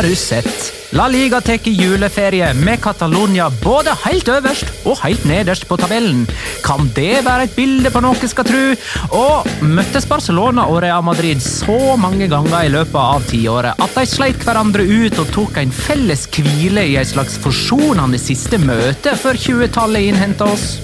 [0.00, 0.79] Har du sett?
[0.92, 6.24] La Liga tar juleferie med Catalonia både helt øverst og helt nederst på tabellen.
[6.64, 8.74] Kan det være et bilde på noe skal tru?
[9.14, 14.06] Og møttes Barcelona og Real Madrid så mange ganger i løpet av tiåret at de
[14.10, 19.38] sleit hverandre ut og tok en felles hvile i et slags forsonende siste møte før
[19.38, 20.80] 20-tallet innhenta oss?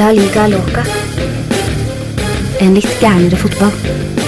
[0.00, 0.88] La liga loca.
[2.64, 4.23] En litt gærnere fotball.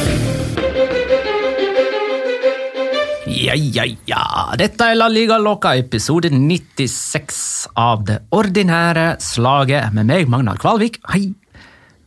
[3.37, 4.23] Ja, ja, ja.
[4.57, 9.93] Dette er La Liga Loca, episode 96 av det ordinære slaget.
[9.93, 10.97] Med meg, Magnar Kvalvik.
[11.13, 11.35] Hei.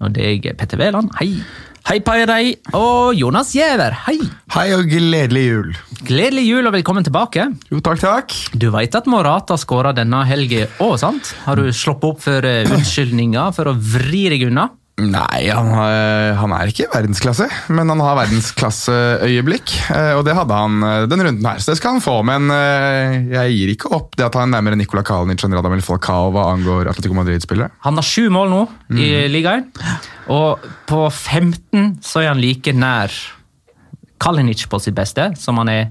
[0.01, 1.11] Og deg, Petter Wæland.
[1.19, 1.35] Hei.
[1.85, 2.39] Hei, Paia.
[2.73, 3.93] Og Jonas Giæver.
[4.07, 4.17] Hei.
[4.55, 5.69] Hei og gledelig jul.
[6.09, 7.45] Gledelig jul og velkommen tilbake.
[7.69, 8.35] Jo, takk, takk.
[8.57, 11.35] Du veit at Morata skåra denne helga òg, sant?
[11.45, 14.65] Har du sluppet opp for eh, unnskyldninger for å vri deg unna?
[14.99, 15.69] Nei, han,
[16.39, 19.73] han er ikke verdensklasse, men han har verdensklasseøyeblikk.
[19.95, 22.17] eh, Og det hadde han den runden her, så det skal han få.
[22.27, 25.83] Men eh, jeg gir ikke opp det at han er nærmere Nicola Kalinic enn Radamel
[25.85, 27.71] Falcao hva angår Atletico Madrid-spillere.
[27.85, 28.61] Han har sju mål nå
[28.99, 29.67] i ligaen,
[30.33, 33.13] og på 15 så er han like nær
[34.19, 35.87] Kalinic på sitt beste som han er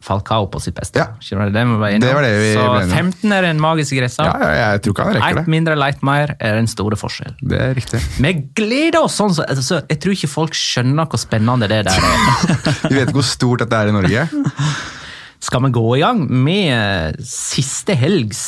[0.00, 0.96] Falcao på sitt beste.
[0.96, 1.10] Ja.
[1.20, 1.64] Det?
[2.00, 3.10] Det var det vi så ble enige om.
[3.12, 4.24] 15 er den magiske grensa.
[4.24, 5.52] Ja, ja, jeg tror ikke han rekker det.
[5.52, 7.34] mindre, leit mer er den store forskjell.
[7.52, 8.00] Det er riktig.
[8.16, 12.00] Vi gleder oss sånn, så altså, jeg tror ikke folk skjønner hvor spennende det der
[12.00, 12.48] er.
[12.90, 14.24] Vi vet ikke hvor stort dette er i Norge.
[15.40, 18.42] Skal vi gå i gang med eh, siste helgs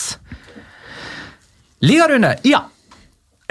[1.85, 2.35] ligarunde?
[2.49, 2.67] Ja!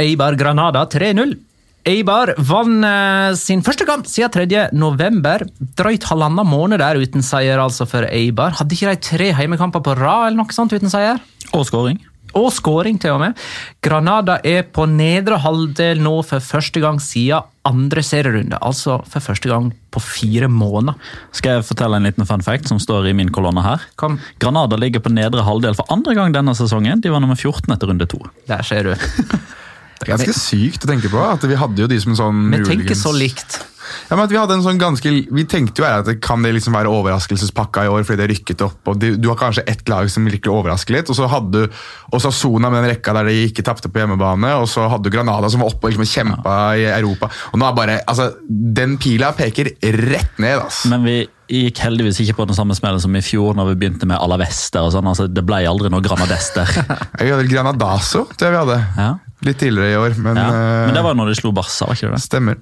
[0.02, 1.38] Eibar Granada 3-0.
[1.88, 4.68] Eibar vant eh, sin første kamp siden 3.
[4.78, 5.48] november.
[5.80, 8.54] Drøyt halvannen måned der uten seier altså for Eibar.
[8.60, 11.22] Hadde ikke de tre heimekamper på rad eller noe sånt uten seier?
[11.58, 11.98] Og skåring.
[12.38, 13.40] Og skåring, til og med.
[13.84, 18.60] Granada er på nedre halvdel nå for første gang siden andre serierunde.
[18.64, 20.96] Altså for første gang på fire måneder.
[21.36, 23.84] Skal jeg fortelle en liten fun fact som står i min kolonne her?
[24.00, 27.02] Kom, Granada ligger på nedre halvdel for andre gang denne sesongen.
[27.04, 28.22] De var nummer 14 etter runde to.
[28.48, 28.94] der ser du.
[30.02, 31.20] Det er ganske sykt å tenke på.
[31.22, 33.60] at Vi hadde jo de som sånn Vi tenker så likt.
[34.10, 36.54] Ja, men at Vi hadde en sånn ganske, vi tenkte jo at det kan det
[36.56, 38.80] liksom være overraskelsespakka i år fordi det rykket opp.
[38.88, 41.82] og Du, du har kanskje ett lag som virkelig overrasker litt, og så hadde du
[42.16, 45.50] Osasuna med den rekka der de ikke tapte på hjemmebane, og så hadde du Granada
[45.52, 47.30] som var oppe og liksom kjempa i Europa.
[47.52, 50.60] og nå er bare, altså, Den pila peker rett ned.
[50.64, 50.86] ass.
[50.92, 51.18] Men vi
[51.52, 54.86] gikk heldigvis ikke på den samme smellen som i fjor når vi begynte med Alavester.
[54.86, 55.08] og sånn.
[55.12, 56.64] Altså, det ble aldri noe Granadester.
[57.20, 58.78] Vi hadde Granadaso, tror jeg vi hadde.
[58.98, 59.10] Ja.
[59.42, 60.50] Litt tidligere i år, men, Ja.
[60.52, 62.22] Men det eh, var når de slo Barca, var ikke det?
[62.22, 62.58] stemmer.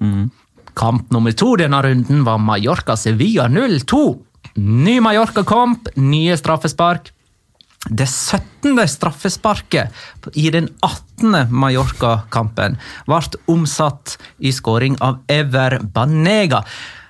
[0.74, 4.02] Kamp nummer to denne runden var Mallorca-Sevilla 0-2.
[4.56, 7.10] Ny Mallorca-kamp, nye straffespark.
[7.88, 8.76] Det 17.
[8.88, 9.90] straffesparket
[10.36, 11.48] i den 18.
[11.50, 12.76] Mallorca-kampen
[13.08, 16.62] ble omsatt i skåring av Ever Banega.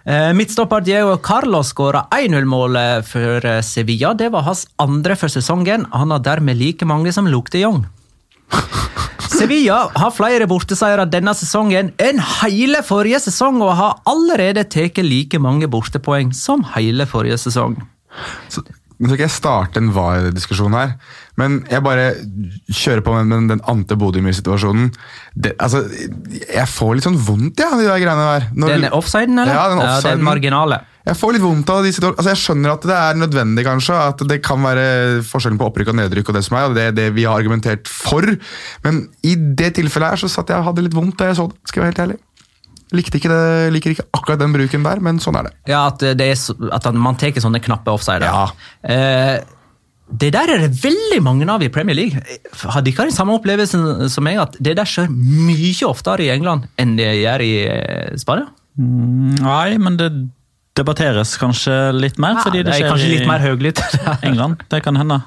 [0.04, 4.14] Eh, Midtstopper Diego Carlos skåra 1-0-målet for eh, Sevilla.
[4.14, 5.87] Det var hans andre for sesongen.
[5.92, 7.84] Han har dermed like mange som Luke de Jong.
[9.28, 15.41] Sevilla har flere borteseiere denne sesongen enn hele forrige sesong, og har allerede tatt like
[15.42, 17.76] mange bortepoeng som hele forrige sesong.
[18.53, 18.64] Så,
[19.00, 20.97] nå skal jeg starte en VAR-diskusjon her,
[21.41, 22.11] men jeg bare
[22.69, 24.91] kjører på med den, den Ante Bodø-situasjonen.
[25.56, 25.83] Altså,
[26.28, 28.49] jeg får litt sånn vondt ja, de der greiene der.
[28.55, 29.56] Når Den offsiden, eller?
[29.56, 30.21] Ja, den offsiden.
[30.21, 30.83] den marginale.
[31.09, 32.21] Jeg får litt vondt av de situasjonene.
[32.21, 34.00] Altså, jeg skjønner at det er nødvendig, kanskje.
[34.12, 34.87] At det kan være
[35.27, 37.89] forskjellen på opprykk og nedrykk og det som er, og det det vi har argumentert
[37.89, 38.27] for.
[38.84, 41.49] Men i det tilfellet her så satt jeg og hadde litt vondt da jeg så
[41.50, 42.19] det, skal jeg være helt ærlig.
[42.91, 45.55] Likte ikke det, liker ikke akkurat den bruken der, men sånn er det.
[45.71, 48.27] Ja, at, det er, at man tar sånne knappe offsider.
[48.27, 48.49] Ja.
[48.83, 49.37] Eh,
[50.10, 52.22] det der er det veldig mange av i Premier League.
[52.62, 56.66] Har dere den samme opplevelsen som meg, at det der skjer mye oftere i England
[56.81, 58.50] enn det gjør i eh, Spania?
[58.81, 60.10] Nei, men det
[60.81, 63.81] debatteres kanskje litt mer, fordi det det er skjer kanskje litt mer i høylytt.
[64.31, 64.65] England.
[64.73, 65.21] Det kan hende.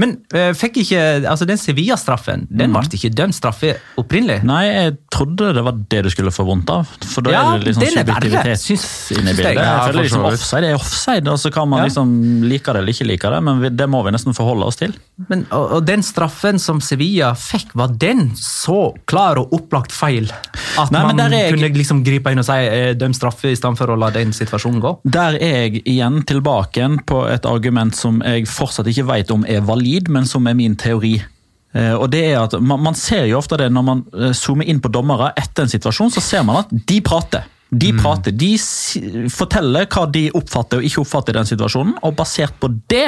[0.00, 4.40] Men uh, fikk ikke, altså den Sevilla-straffen den ble ikke dømt straffe opprinnelig.
[4.48, 6.88] Nei, jeg trodde det var det du skulle få vondt av.
[7.14, 9.54] For da Ja, er det liksom den er subjektivitet syns- inne i bildet.
[9.54, 11.88] Jeg Ja, jeg føler liksom offside er offside, og så kan man Ja.
[11.90, 12.14] liksom
[12.48, 14.94] like det eller ikke like det, men vi- det må vi nesten forholde oss til.
[15.28, 20.30] Men, og, og den straffen som Sevilla fikk, var den så klar og opplagt feil
[20.78, 23.78] at Nei, man jeg- kunne liksom gripe inn og si eh, døm straffe i stedet
[23.78, 24.93] for å la den situasjonen gå?
[25.02, 29.64] Der er jeg igjen tilbake på et argument som jeg fortsatt ikke vet om er
[29.64, 31.16] valid, men som er min teori.
[31.74, 34.68] Eh, og det er at man, man ser jo ofte det når man eh, zoomer
[34.70, 37.48] inn på dommere etter en situasjon, så ser man at de prater.
[37.80, 39.00] De prater, de si-
[39.32, 43.06] forteller hva de oppfatter og ikke oppfatter i den situasjonen, og basert på det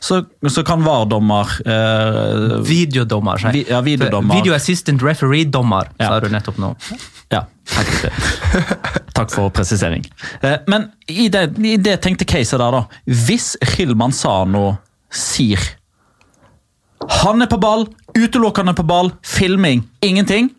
[0.00, 4.34] så, så kan VAR-dommer eh, Videodommer, sier Vi- ja, videodommer.
[4.38, 6.08] Video assistant referee-dommer, Ja.
[6.08, 6.72] sa du nettopp nå.
[7.32, 7.44] Ja,
[9.14, 10.04] takk, for presisering.
[10.42, 12.84] Eh, Men i det, i det tenkte caset der, da.
[13.06, 14.78] Hvis Gil Sano
[15.12, 15.58] sier
[17.22, 20.50] Han er på ball, utelukkende på ball, filming, ingenting.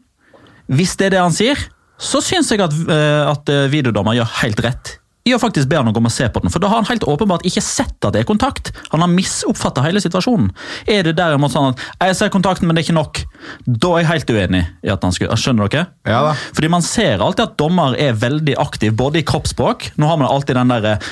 [0.68, 1.60] Hvis det er det han sier,
[2.02, 5.78] så syns jeg at, eh, at eh, videodommer gjør helt rett i å faktisk be
[5.80, 6.52] han om å komme og se på den.
[6.52, 8.74] For da har han helt åpenbart ikke sett at det er kontakt.
[8.92, 10.50] Han har misoppfatta hele situasjonen.
[10.90, 13.22] Er det derimot sånn at jeg ser kontakten, men det er ikke nok,
[13.64, 15.86] da er jeg helt uenig i at han skulle Skjønner dere?
[16.08, 16.34] Ja da.
[16.56, 20.30] Fordi man ser alltid at dommer er veldig aktiv, både i kroppsspråk Nå har man
[20.30, 21.08] alltid den der,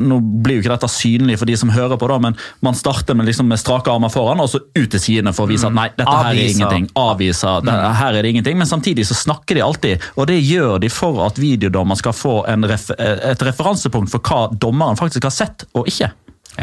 [0.00, 3.16] nå blir jo ikke dette synlig for de som hører på, da, men man starter
[3.16, 5.76] med, liksom, med strake armer foran og så ut til sidene for å vise at
[5.76, 6.88] nei, dette her er ingenting.
[7.00, 7.64] Avviser.
[7.64, 8.58] Det, her er det ingenting.
[8.60, 12.34] Men samtidig så snakker de alltid, og det gjør de for at videodommer skal få
[12.50, 16.10] en ref, et referansepunkt for hva dommeren faktisk har sett og ikke.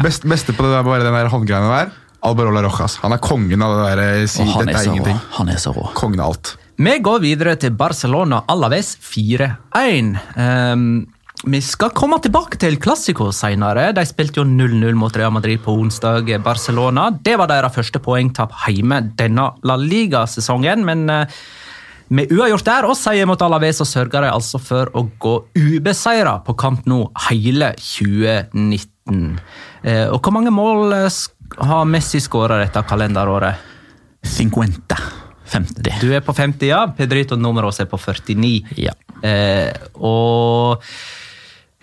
[0.03, 1.93] Best, beste på det der, bare den der håndgreiene der,
[2.27, 2.97] Albarola Rojas.
[3.03, 4.95] Han er kongen av det der eh, si Og han dette er er rå.
[4.95, 5.19] ingenting.
[5.37, 5.85] Han er så rå.
[5.95, 6.55] Kongen av alt.
[6.77, 10.17] Vi går videre til Barcelona Alaves 4-1.
[10.37, 10.83] Um,
[11.45, 13.91] vi skal komme tilbake til Classico senere.
[13.93, 16.29] De spilte jo 0-0 mot Real Madrid på onsdag.
[16.43, 17.11] Barcelona.
[17.13, 20.85] Det var deres første poengtap hjemme denne La Liga-sesongen.
[20.85, 21.37] Men eh,
[22.09, 26.37] med uavgjort der og seier mot Alaves så sørger de altså for å gå ubeseira
[26.45, 29.39] på kamp nå hele 2019.
[29.83, 31.21] Eh, og hvor mange mål eh,
[31.67, 33.65] har Messi skåra dette kalenderåret?
[34.27, 34.95] 50.
[35.47, 35.99] 50.
[36.01, 36.81] Du er på 50, ja.
[36.95, 38.65] Pedrito Numeros er på 49.
[38.79, 38.93] Ja.
[39.23, 39.71] Eh,
[40.03, 40.83] og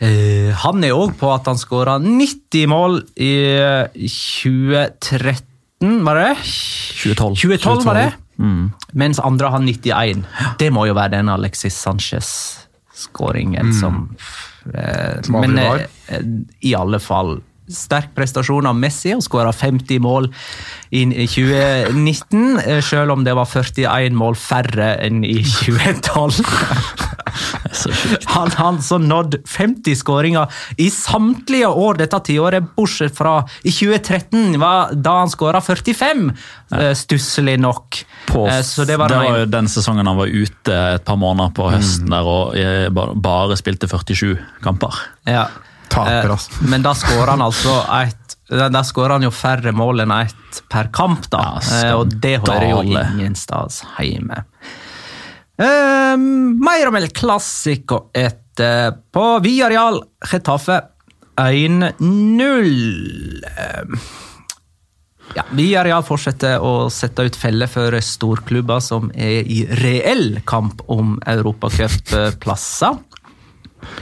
[0.01, 6.37] eh, han er òg på at han skåra 90 mål i eh, 2013, var det?
[6.45, 7.41] 2012.
[7.41, 8.11] 2012 var det.
[8.93, 10.25] Mens andre har 91.
[10.59, 14.17] Det må jo være den Alexis Sanchez-skåringen som
[14.75, 15.85] eh, Som aldri Men var.
[16.09, 16.23] eh,
[16.61, 17.37] i alle fall
[17.71, 20.27] sterk prestasjon av Messi, og skåra 50 mål
[20.93, 26.45] i 2019, eh, selv om det var 41 mål færre enn i 2012.
[28.35, 34.59] Han har altså nådd 50 skåringer i samtlige år dette tiåret, bortsett fra i 2013,
[34.63, 36.25] var da han skåra 45.
[36.79, 38.01] eh, Stusslig nok.
[38.27, 41.17] På, Eh, Så det var, det var jo den sesongen han var ute et par
[41.21, 44.95] måneder på høsten der og eh, bare, spilte 47 kamper.
[45.29, 45.47] Ja.
[45.95, 46.65] Taper, altså.
[46.67, 50.89] Men da skårer han altså et Da skårer han jo færre mål enn ett per
[50.93, 51.61] kamp, da.
[51.63, 54.43] Ja, og det hører jo ingen stads hjemme.
[55.57, 60.81] Eh, mer om El Clásico etter på Villarreal Getafe
[61.37, 63.45] 1-0.
[63.45, 63.85] Eh,
[65.35, 71.19] ja, Villarreal fortsetter å sette ut feller for storklubber som er i reell kamp om
[71.27, 72.99] europacupplasser.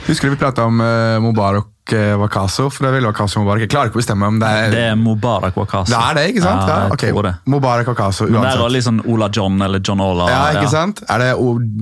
[0.07, 2.69] Husker du vi prata om uh, Mubarak Wakaso?
[2.71, 3.59] For det er vel Wakaso Mubarak.
[3.65, 5.91] Jeg klarer ikke å bestemme om det er Det er Mubarak Wakaso.
[5.91, 6.61] Det er det, ikke sant?
[6.63, 7.03] Ja, Ja, jeg ok.
[7.11, 7.33] tror det.
[7.45, 8.71] Mubarak Wakaso, Men det er uansett.
[8.71, 10.29] litt sånn Ola John eller John Ola.
[10.29, 11.03] Ja, ikke sant?
[11.09, 11.29] Er det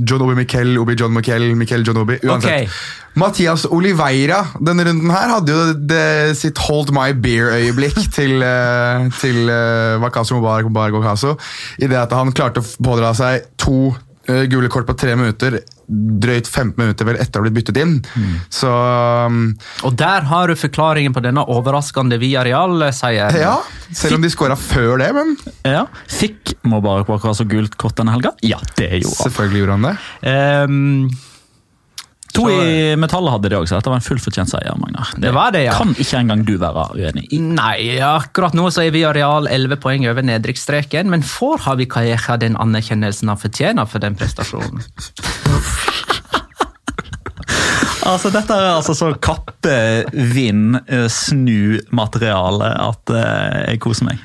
[0.09, 2.17] John Obi Miquel, Obi John Miquel, Miquel John Obi?
[2.23, 2.45] Uansett.
[2.45, 2.67] Okay.
[3.13, 9.49] Mathias Oliveira denne runden her hadde jo det, sitt hold my beer-øyeblikk til, uh, til
[10.01, 11.35] Wakaso Mubarak Mubarak Wakaso.
[11.79, 13.99] I det at han klarte å pådra seg to eh,
[14.51, 15.59] gule kort på tre minutter,
[15.91, 17.97] drøyt 15 minutter vel etter å ha blitt byttet inn.
[18.53, 19.41] Så um,
[19.87, 23.41] Og der har du forklaringen på denne overraskende Villarreal-seieren.
[23.41, 23.57] ja,
[23.91, 25.35] selv om de skåra før det, men
[25.67, 25.85] Ja.
[26.11, 28.33] Fikk Mubarak så gult kort denne helga?
[28.45, 29.25] Ja, det gjorde han.
[29.27, 29.95] selvfølgelig gjorde han det.
[30.31, 31.09] Ehm,
[32.37, 33.75] To Så- i metallet hadde det også.
[33.79, 35.11] Dette var en fullt fortjent seier, Magnar.
[35.19, 35.73] Det var det, ja.
[35.77, 37.39] kan ikke engang du være uenig i.
[37.39, 42.37] nei, akkurat nå så er vi areal 11 poeng over nedrykksstreken, men får Havi Kajeha
[42.39, 44.81] den anerkjennelsen han fortjener for den prestasjonen?
[48.01, 49.73] Altså, Dette er altså så kappe,
[50.33, 54.23] vind, eh, snu-materiale at eh, jeg koser meg.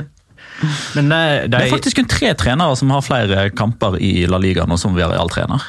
[0.96, 4.40] Men eh, de, Det er faktisk kun tre trenere som har flere kamper i La
[4.40, 5.60] Liga nå som Villarreal-trener.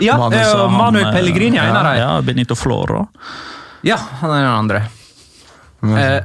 [0.00, 1.98] Ja, Manuel eh, Så han, Manuel eh, Pellegrini er en av dem.
[2.00, 3.06] ja, Benito Floro.
[3.86, 4.82] Ja, han er den andre.
[5.86, 6.22] Eh,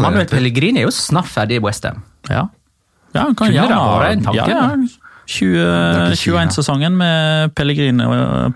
[0.00, 2.02] Manuel Pellegrini er jo snart ferdig i Westham.
[2.28, 2.46] Ja.
[3.12, 4.99] ja han kan gjerne ha- en tanke, Ja, ja.
[5.30, 6.08] Da?
[6.10, 6.42] 20, ikke Kina.
[6.46, 8.06] 21-sesongen med Pellegrini,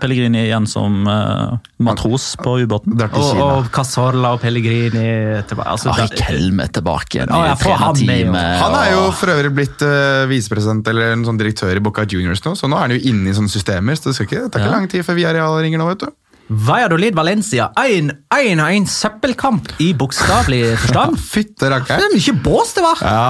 [0.01, 2.97] Pellegrini igjen som uh, matros på ubåten.
[2.99, 5.05] Og, og Casorla og Pellegrini
[5.47, 5.69] tilbake.
[5.75, 8.59] Altså, Ari det- Kelm er tilbake igjen Ja, i trenerteamet.
[8.61, 12.43] Han er jo for øvrig blitt uh, visepresident eller en sånn direktør i Boca Juniors
[12.45, 13.95] nå, så nå er han jo inne i sånne systemer.
[13.95, 14.77] så Det skal ikke, det tar ikke Ja.
[14.77, 16.13] lang tid før Villarreal ringer nå, vet du.
[16.45, 21.17] Valladolid Valencia 1-1 søppelkamp i bokstavelig forstand.
[21.33, 22.05] Fytte Det rakkeren.
[22.05, 23.01] er mye bås det var!
[23.01, 23.25] Ja.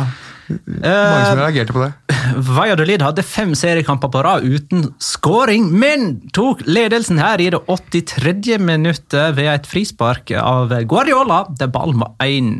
[0.49, 1.91] Mange som reagerte på det.
[2.57, 8.57] Valladolid hadde fem seriekamper på rad uten scoring, men tok ledelsen her i det 83.
[8.61, 12.55] minuttet ved et frispark av Guardiola, der ballen var én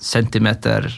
[0.00, 0.88] centimeter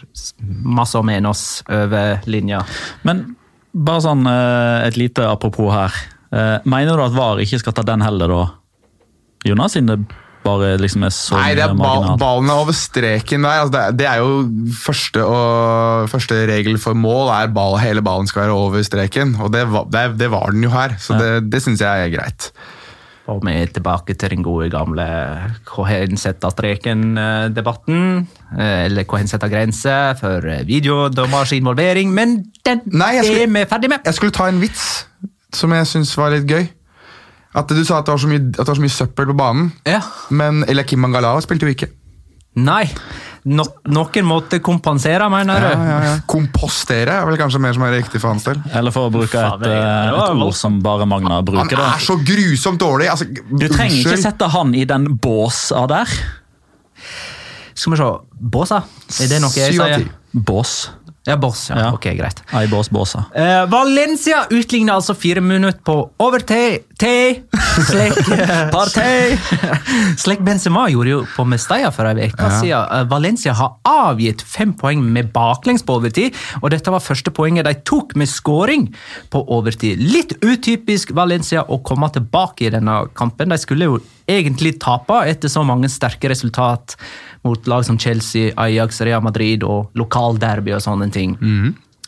[0.63, 2.63] masse og menos over linja.
[3.07, 3.33] Men
[3.73, 5.97] bare sånn eh, et lite apropos her.
[6.33, 8.43] Eh, Mener du at VAR ikke skal ta den heller, da?
[9.49, 12.19] Jonas, siden det bare liksom er så Nei, det er ball, marginalt?
[12.21, 13.61] ballen er over streken der.
[13.63, 18.03] Altså det, er- det er jo første, og, første regel for mål er ball, hele
[18.03, 19.37] ballen skal være over streken.
[19.41, 22.15] Og det, var- det, det var den jo her, så det, det syns jeg er
[22.17, 22.51] greit.
[23.31, 25.05] Og vi er tilbake til den gode gamle
[25.71, 28.27] hvor hen setter streken-debatten.
[28.59, 32.11] eh, Eller hvor hen setter grenser for videodommers involvering.
[32.13, 33.99] Men den Nei, skulle- er vi ferdig med!
[34.05, 35.07] Jeg skulle ta en vits
[35.55, 36.67] som jeg syns var litt gøy.
[37.55, 39.37] At Du sa at det var så mye, at det var så mye søppel på
[39.37, 40.01] banen, Ja.
[40.31, 41.91] men Eliakim Mangalawa spilte jo ikke.
[42.57, 42.85] Nei.
[43.45, 45.67] No, noen måtte kompensere, mener du?
[45.67, 46.11] Ja, ja, ja.
[46.31, 48.61] Kompostere er vel kanskje mer som er riktig for hans del.
[48.73, 51.77] Eller for å bruke et, det- det eh, et ord som bare Magna bruker.
[51.77, 51.95] da.
[51.97, 53.09] er så grusomt dårlig!
[53.11, 56.07] Altså, Du trenger ikke sette han i den båsa der.
[57.75, 58.11] Skal vi se.
[58.41, 58.83] Båsa?
[59.21, 60.09] Er det noe jeg sier?
[60.33, 60.91] Bås.
[61.25, 61.71] Ja, boss.
[61.71, 61.79] Ja.
[61.79, 61.93] Ja.
[61.95, 62.43] Ok, greit.
[62.53, 63.25] Ei boss, bossa.
[63.35, 66.83] Eh, Valencia utligner altså fire minutter på overtid.
[66.99, 67.45] Te.
[67.87, 68.19] Slik,
[68.75, 69.39] Partei!
[70.23, 72.75] slik Benzema gjorde jo på Mestalla for en uke siden.
[72.75, 77.71] Eh, Valencia har avgitt fem poeng med baklengs på overtid, og dette var første poenget
[77.71, 78.89] de tok med scoring
[79.31, 80.03] på overtid.
[80.03, 83.55] Litt utypisk Valencia å komme tilbake i denne kampen.
[83.55, 86.97] De skulle jo egentlig tape etter så mange sterke resultat
[87.45, 91.37] mot lag som Chelsea, Ajax, Real Madrid og lokalderby og sånne ting.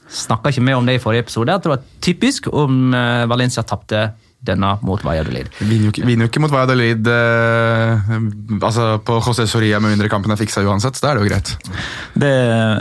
[0.09, 3.25] Snakka ikke med om det i forrige episode, Jeg tror det var typisk om eh,
[3.27, 4.13] Valencia tapte
[4.47, 5.49] denne mot Valladolid.
[5.61, 8.13] Vinner jo ikke, vinner jo ikke mot Valladolid eh,
[8.61, 11.31] altså på José Soria med mindre kampen er fiksa uansett, så da er det jo
[11.33, 11.53] greit.
[12.15, 12.33] Det,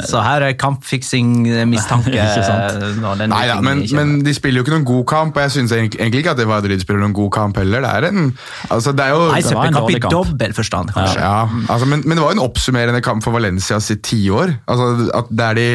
[0.10, 2.28] Så her er kampfiksing-mistanke.
[3.04, 5.56] Når den Nei, ja, men, men de spiller jo ikke noen god kamp, og jeg
[5.58, 7.84] syns egentlig ikke at det Valladolid spiller noen god kamp heller.
[7.86, 8.32] Det er en,
[8.70, 10.16] altså det er jo Nei, det var en søppelkamp i dårlig kamp.
[10.20, 11.20] dobbel forstand, kanskje.
[11.24, 14.58] Ja, altså, men, men det var jo en oppsummerende kamp for Valencia sitt tiår.
[14.68, 14.90] Altså,
[15.24, 15.68] at der de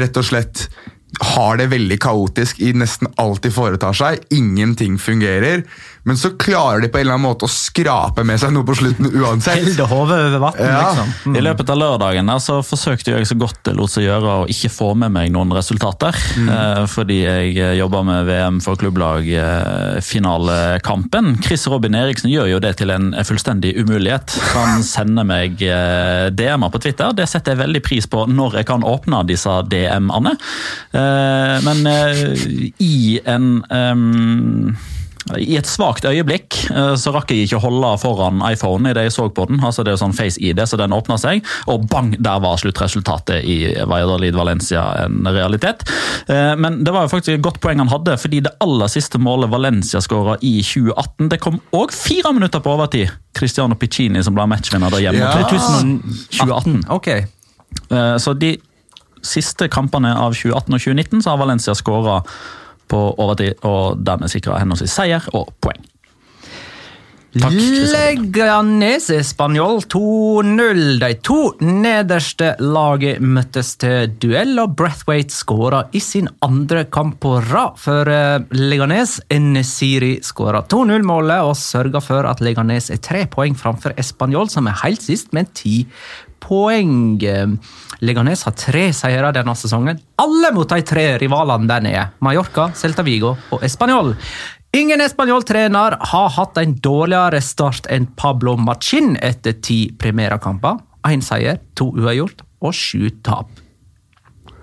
[0.00, 0.68] rett og slett
[1.18, 4.22] har det veldig kaotisk i nesten alt de foretar seg.
[4.34, 5.64] Ingenting fungerer.
[6.08, 8.74] Men så klarer de på en eller annen måte å skrape med seg noe på
[8.78, 9.58] slutten uansett.
[9.60, 10.90] Helde hodet over vatten, Ja.
[10.90, 11.36] liksom.
[11.36, 14.46] I løpet av lørdagen der, så forsøkte jeg så godt det lot seg gjøre å
[14.48, 16.14] ikke få med meg noen resultater.
[16.40, 21.42] Eh, fordi jeg jobba jobber med VM for klubblag-finalekampen.
[21.42, 24.36] Chris Robin Eriksen gjør jo det til en fullstendig umulighet.
[24.54, 27.12] Han sender meg eh, DM-er på Twitter.
[27.16, 30.32] Det setter jeg veldig pris på når jeg kan åpne disse DM-ene.
[30.94, 32.14] Eh, men eh,
[32.80, 34.76] i en ehm,
[35.38, 39.04] i et svakt øyeblikk eh, så rakk jeg ikke å holde foran iPhone i det
[39.08, 39.60] jeg så på den.
[39.64, 43.44] altså Det er jo sånn Face-ID, så den åpna seg, og bang, der var sluttresultatet
[43.44, 43.56] i
[43.86, 45.84] Valladolid Valencia en realitet.
[46.28, 49.18] Eh, Men det var jo faktisk et godt poeng han hadde, fordi det aller siste
[49.18, 53.10] målet Valencia skåra i 2018, det kom òg fire minutter på overtid.
[53.36, 55.20] Cristiano Piccini som ble matchvinner der hjemme.
[55.22, 55.44] Ja.
[56.40, 56.84] 2018.
[56.90, 57.08] Ok.
[57.08, 58.56] Eh, Så de
[59.22, 62.22] siste kampene av 2018 og 2019 så har Valencia skåra
[62.90, 65.80] på overtid, og dermed sikra henholdsvis seier og poeng.
[67.30, 70.80] Takk, Leganes Spanjol 2-0.
[70.98, 77.36] De to nederste laget møttes til duell, og Brathwaite skåra i sin andre kamp på
[77.52, 79.20] rad for eh, Leganes.
[79.30, 84.82] Nesiri skåra 2-0-målet og sørga for at Leganes er tre poeng framfor Espanjol, som er
[84.82, 85.84] helt sist med ti
[86.40, 87.20] poeng.
[88.00, 92.06] Leganes har tre seire denne sesongen, alle mot de tre rivalene der nede.
[92.24, 94.14] Mallorca, Celta Vigo og Español.
[94.76, 100.78] Ingen espanjol-trener har hatt en dårligere start enn Pablo Machin etter ti primærakamper.
[101.10, 103.50] Én seier, to uavgjort og sju tap.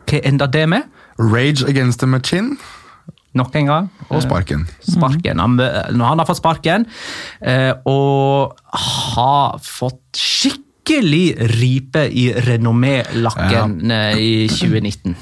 [0.07, 0.87] Hva enda det med?
[1.19, 2.55] Rage against the Machin.
[3.35, 3.89] Nok en gang.
[4.07, 4.63] og sparken.
[4.79, 5.39] Sparken.
[5.43, 6.87] Han, han har fått sparken
[7.41, 10.21] eh, og har fått
[10.87, 14.11] skikkelig ripe i renommé-lakken ja.
[14.15, 15.15] i 2019.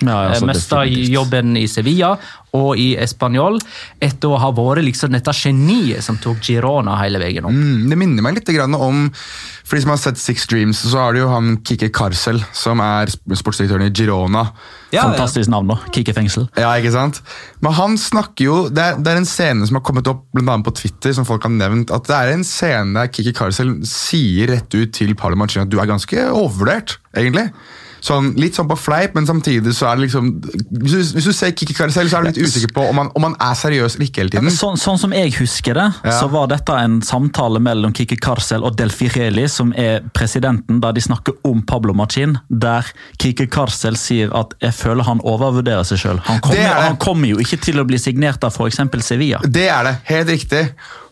[0.00, 2.14] Ja, altså, Mista jobben i Sevilla
[2.56, 3.60] og i Español
[4.02, 7.54] etter å ha vært liksom dette geniet som tok Girona hele veien opp.
[7.54, 11.14] Mm, det minner meg litt om For de som har sett Six Dreams, så har
[11.14, 14.48] du jo han Kike Karcel, som er sportsdirektøren i Girona.
[14.90, 15.76] Ja, Fantastisk navn, da.
[15.94, 16.48] Kikki fengsel.
[16.58, 17.20] Ja, ikke sant?
[17.62, 20.50] Men han snakker jo Det er, det er en scene som har kommet opp blant
[20.50, 21.92] annet på Twitter, som folk har nevnt.
[21.94, 25.70] At det er en scene der Kikki Karcel sier rett ut til Paolo Mancini at
[25.70, 27.52] du er ganske overvurdert, egentlig.
[28.00, 31.32] Sånn, litt sånn på fleip, men samtidig så er det liksom Hvis du, hvis du
[31.36, 33.96] ser Kikki Karusell, så er du litt usikker på om han, om han er seriøs
[33.96, 34.50] eller ikke hele tiden.
[34.54, 36.14] Sånn, sånn som jeg husker det, Ja.
[36.20, 41.00] så var dette en samtale mellom Kikki Karsel og Delfireli, som er presidenten, der de
[41.04, 42.86] snakker om Pablo Machin, der
[43.18, 46.20] Kikki Karsel sier at 'jeg føler han overvurderer seg sjøl'.
[46.24, 48.78] Han, kommer- han kommer jo ikke til å bli signert av f.eks.
[49.04, 49.38] Sevilla.
[49.44, 50.70] Det er det, helt riktig.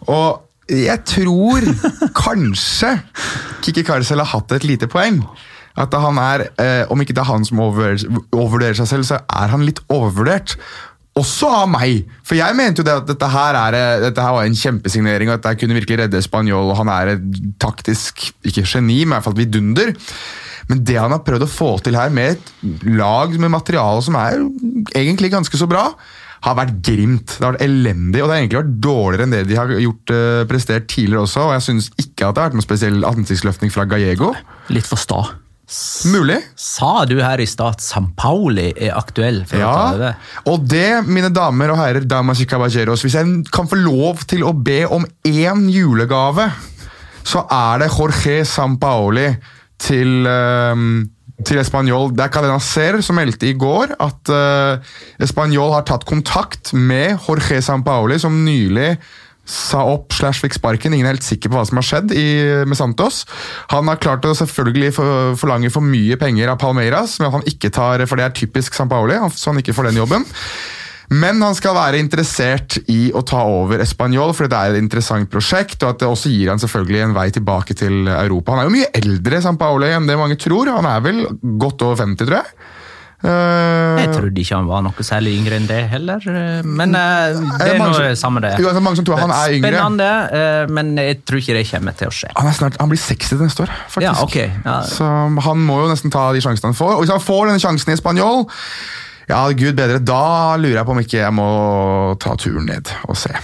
[0.09, 0.41] Og
[0.71, 1.61] jeg tror
[2.15, 3.01] kanskje
[3.63, 5.23] Kikki Karusell har hatt et lite poeng.
[5.79, 9.53] At han er, eh, Om ikke det er han som overvurderer, seg selv, så er
[9.53, 10.57] han litt overvurdert.
[11.19, 12.05] Også av meg.
[12.27, 15.31] For jeg mente jo det at dette her, er, eh, dette her var en kjempesignering,
[15.31, 16.75] og at dette kunne virkelig redde Spanjol.
[16.79, 19.95] Han er et taktisk ikke geni, men i hvert fall vidunder.
[20.69, 22.53] Men det han har prøvd å få til her, med et
[22.85, 24.39] lag med materiale som er
[24.95, 25.95] egentlig ganske så bra,
[26.45, 27.35] har vært grimt.
[27.35, 30.15] Det har vært elendig, og det har egentlig vært dårligere enn det de har gjort
[30.15, 31.49] eh, prestert tidligere også.
[31.49, 34.35] Og jeg syns ikke at det har vært noen spesiell ansiktsløftning fra Gallego.
[34.71, 35.25] Litt for sta.
[36.09, 36.39] Mulig.
[36.57, 40.15] Sa du her i stad at San Pauli er aktuell for å ta over?
[40.15, 44.25] Ja, og det, mine damer og herrer, damas y caballeros, hvis jeg kan få lov
[44.31, 46.49] til å be om én julegave,
[47.29, 49.29] så er det Jorge Sampaoli
[49.79, 50.91] til, um
[51.47, 52.11] til Español.
[52.15, 57.15] Det er Cadena Ser som meldte i går at uh, Español har tatt kontakt med
[57.15, 58.97] Jorge Sampaoli, som nylig
[59.49, 60.95] sa opp slash fikk sparken.
[60.95, 62.29] Ingen er helt sikker på hva som har skjedd i,
[62.69, 63.25] med Santos.
[63.73, 67.73] Han har klart å selvfølgelig for, forlange for mye penger av Palmeiras, men han ikke
[67.75, 70.29] tar, for det er typisk San Paoli, så han ikke får den jobben.
[71.09, 75.31] Men han skal være interessert i å ta over Español, fordi det er et interessant
[75.33, 78.53] prosjekt, og at det også gir han selvfølgelig en vei tilbake til Europa.
[78.53, 80.69] Han er jo mye eldre San Paoli enn det mange tror.
[80.77, 81.25] Han er vel
[81.61, 82.77] godt over 50, tror jeg.
[83.19, 86.23] Eh, Jeg trodde ikke han var noe særlig yngre enn det heller.
[86.31, 88.53] eh, Men eh, det er mange noe samme det.
[88.63, 89.73] Jo, altså, mange som tror han er yngre.
[89.75, 92.31] Spennende, eh, men jeg tror ikke det kommer til å skje.
[92.37, 94.07] Han, er snart, han blir 60 neste år, faktisk.
[94.07, 94.49] Ja, okay.
[94.65, 94.79] Ja.
[94.87, 95.05] Så
[95.49, 96.95] han må jo nesten ta de sjansene han får.
[96.95, 98.47] Og hvis han får denne sjansen i Spanjol,
[99.29, 101.49] ja, gud bedre, da lurer jeg på om ikke jeg må
[102.23, 103.35] ta turen ned og se.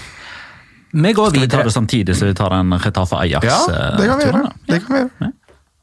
[0.94, 4.20] Vi går Skal vi ta det samtidig så vi tar den Retafe Ja, det kan
[4.22, 4.44] vi gjøre.
[4.46, 4.52] Ajax-turen?
[4.70, 5.32] Det kan vi gjøre.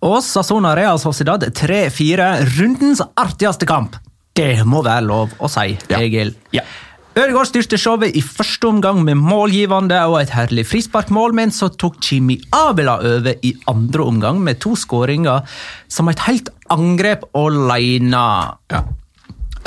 [0.01, 2.29] Og Sassona Real Sociedad 3-4.
[2.57, 3.99] Rundens artigste kamp.
[4.33, 6.33] Det må være lov å si, Egil.
[6.55, 6.63] Ja.
[7.11, 11.97] Ødegaard styrte showet i første omgang med målgivende og et herlig frisparkmål, men så tok
[12.07, 15.43] Jimmy Abela over i andre omgang med to skåringer
[15.91, 18.23] som et helt angrep alene.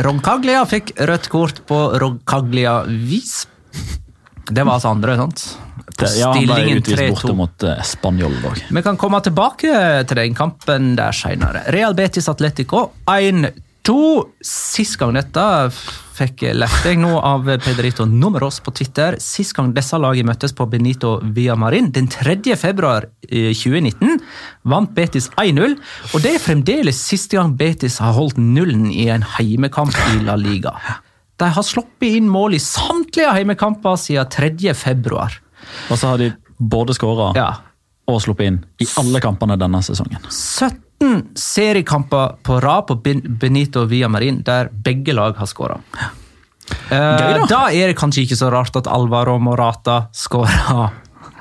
[0.03, 3.37] Roncaglia fikk rødt kort på Roncaglia-vis.
[4.49, 5.45] Det var altså andre, sant?
[6.17, 7.37] Ja, han ble utvist borte 3-2.
[7.39, 8.39] mot uh, Spanjol.
[8.71, 9.75] Vi kan komme tilbake
[10.09, 11.67] til den kampen der senere.
[11.75, 13.99] Real Betis Atletico 1-2.
[14.45, 15.45] Sist gang dette
[16.15, 19.19] fikk lærte jeg nå av Pedrito Numeros på Twitter.
[19.23, 22.55] Sist gang disse lagene møttes på Benito Villamarin, den 3.
[22.61, 24.21] februar 2019,
[24.71, 25.75] vant Betis 1-0.
[26.13, 30.39] Og det er fremdeles siste gang Betis har holdt nullen i en heimekamp i La
[30.39, 30.77] Liga.
[31.43, 34.75] De har sluppet inn mål i samtlige heimekamper siden 3.
[34.79, 35.41] februar.
[35.91, 37.49] Og så har de både skåra Ja,
[38.11, 40.21] og sluppet inn i alle kampene denne sesongen.
[40.31, 45.81] 17 seriekamper på rad på Benito Via Marin der begge lag har skåra.
[46.89, 47.47] Gøy, da.
[47.49, 50.89] da er det kanskje ikke så rart at Alvaro Morata skåra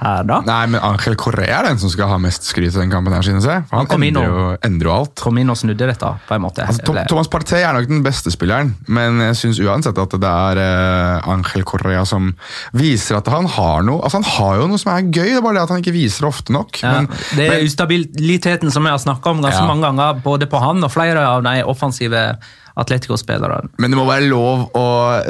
[0.03, 0.41] her, da.
[0.45, 3.13] Nei, men Angel Correa er den som skal ha mest skryt i den kampen.
[3.13, 3.63] her, synes jeg.
[3.69, 5.15] For Han han endrer og- jo, endrer jo alt.
[5.21, 6.65] Kom inn og snudde dette, på en måte.
[6.67, 10.23] Altså, Tom, Thomas Partey er nok den beste spilleren, men jeg syns uansett at det
[10.23, 12.33] er uh, Angel Correa som
[12.73, 15.41] viser at han har noe Altså Han har jo noe som er gøy, det er
[15.41, 16.81] bare det at han ikke viser det ofte nok.
[16.83, 19.67] ja, men, det er men, ustabiliteten som jeg har snakka om ganske Ja.
[19.67, 22.37] mange ganger, både på han og flere av de offensive
[22.75, 23.69] Atletico-spillerne.
[23.77, 24.85] men det må være lov å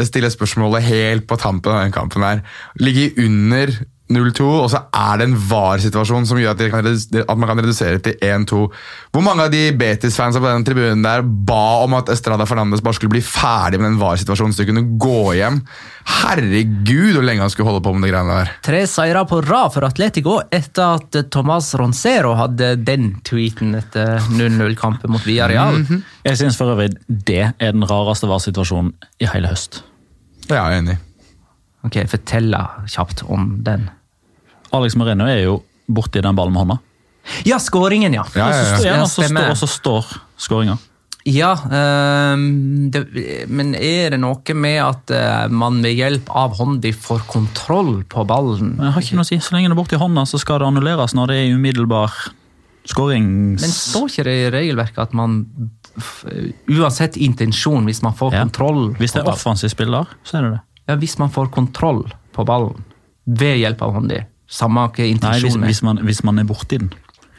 [0.08, 2.42] stille spørsmålet helt på tampen av den kampen her.
[2.80, 3.74] Ligge under
[4.12, 6.88] 0-2, og så er det en VAR-situasjon som gjør at, de kan
[7.24, 8.60] at man kan redusere til 1-2.
[9.16, 12.98] Hvor mange av de Betis-fansa på den tribunen der ba om at Estrada Fernandes bare
[12.98, 15.62] skulle bli ferdig med den VAR-situasjonen, så de kunne gå hjem?
[16.20, 18.52] Herregud, hvor lenge han skulle holde på med de greiene der.
[18.68, 25.16] Tre seire på rad for Atletico etter at Tomas Roncero hadde den tweeten etter 0-0-kampen
[25.16, 25.80] mot Villarreal.
[25.80, 26.04] Mhm.
[26.28, 29.82] Jeg syns for øvrig det er den rareste VAR-situasjonen i hele høst.
[30.50, 31.00] Ja, jeg er enig.
[31.84, 32.56] Ok, Fortell
[32.88, 33.90] kjapt om den.
[34.74, 35.58] Alex Moreno er jo
[35.92, 36.80] borti den ballen med hånda.
[37.48, 38.24] Ja, skåringen, ja.
[38.36, 38.96] Ja, ja, ja.
[39.04, 40.10] Og så, står, og så står
[40.44, 40.78] skåringa.
[41.24, 41.54] Ja,
[42.36, 43.02] um, det,
[43.48, 48.26] men er det noe med at uh, man ved hjelp av hånda får kontroll på
[48.28, 48.74] ballen?
[48.76, 49.38] Jeg har ikke noe å si.
[49.40, 52.12] Så lenge det er borti hånda, så skal det annulleres når det er umiddelbar
[52.92, 53.64] skårings...
[53.64, 55.38] Men står ikke det i regelverket at man
[55.96, 56.26] f-
[56.76, 58.44] uansett intensjon, hvis man får Ja.
[58.44, 60.62] kontroll Hvis det er offensiv spiller, så er det det.
[60.88, 62.04] Ja, Hvis man får kontroll
[62.36, 62.84] på ballen
[63.26, 65.68] ved hjelp av hånda, samme hva intensjonen er.
[65.72, 66.92] hvis, man, hvis man er borti den.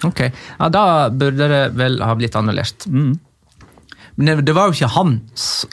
[0.05, 0.21] Ok,
[0.59, 2.87] ja, Da burde det vel ha blitt annullert.
[2.87, 3.19] Mm.
[4.17, 5.17] Men det, var jo ikke han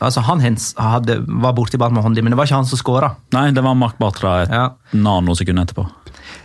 [0.01, 2.79] altså Han hens hadde, var borti ballen med hånda, men det var ikke han som
[2.79, 3.11] skåra.
[3.35, 4.71] Nei, det var Mark Bartra et Ja.
[4.97, 5.85] nanosekund etterpå.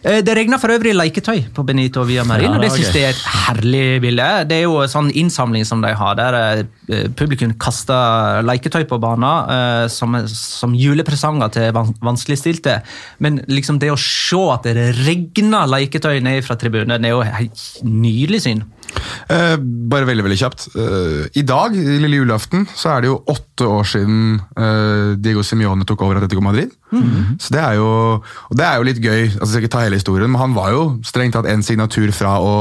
[0.06, 3.04] Eh, Det regner for øvrig leketøy på Benito Via Marin, Ja, og det synes jeg
[3.04, 4.28] er et herlig bilde.
[4.48, 6.38] Det er jo en sånn innsamling som de har, der
[6.88, 12.80] eh, publikum kaster leketøy på banen eh, som, som julepresanger til van vanskeligstilte.
[13.18, 17.22] Men liksom det å se at det regner leketøy ned fra tribunen, det er jo
[17.26, 18.64] et nydelig syn.
[19.32, 19.56] Eh,
[19.90, 20.68] bare veldig veldig kjapt.
[20.78, 25.86] Eh, I dag, lille julaften, så er det jo åtte år siden eh, Diego Simione
[25.88, 26.74] tok over Atletico Madrid.
[27.42, 29.22] Så det er jo og det er jo litt gøy.
[29.26, 32.12] altså Jeg skal ikke ta hele historien, men han var jo strengt tatt en signatur
[32.14, 32.54] fra å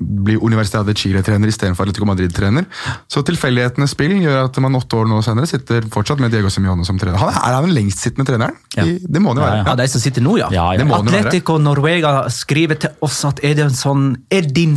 [0.00, 2.64] bli Universidad de Chile-trener istedenfor Atletico Madrid-trener.
[3.10, 6.86] Så tilfeldighetenes spill gjør at man åtte år nå senere sitter fortsatt med Diego Simione
[6.88, 7.20] som trener.
[7.20, 8.56] Han er, er han den lengstsittende treneren?
[8.76, 8.86] Ja.
[8.88, 9.64] I, det må han jo Ja, være.
[9.68, 10.48] Ja, de som sitter nå, ja.
[10.54, 10.86] Ja, ja.
[10.90, 11.02] Være.
[11.04, 14.14] Atletico Norvega skriver til oss at Edinson,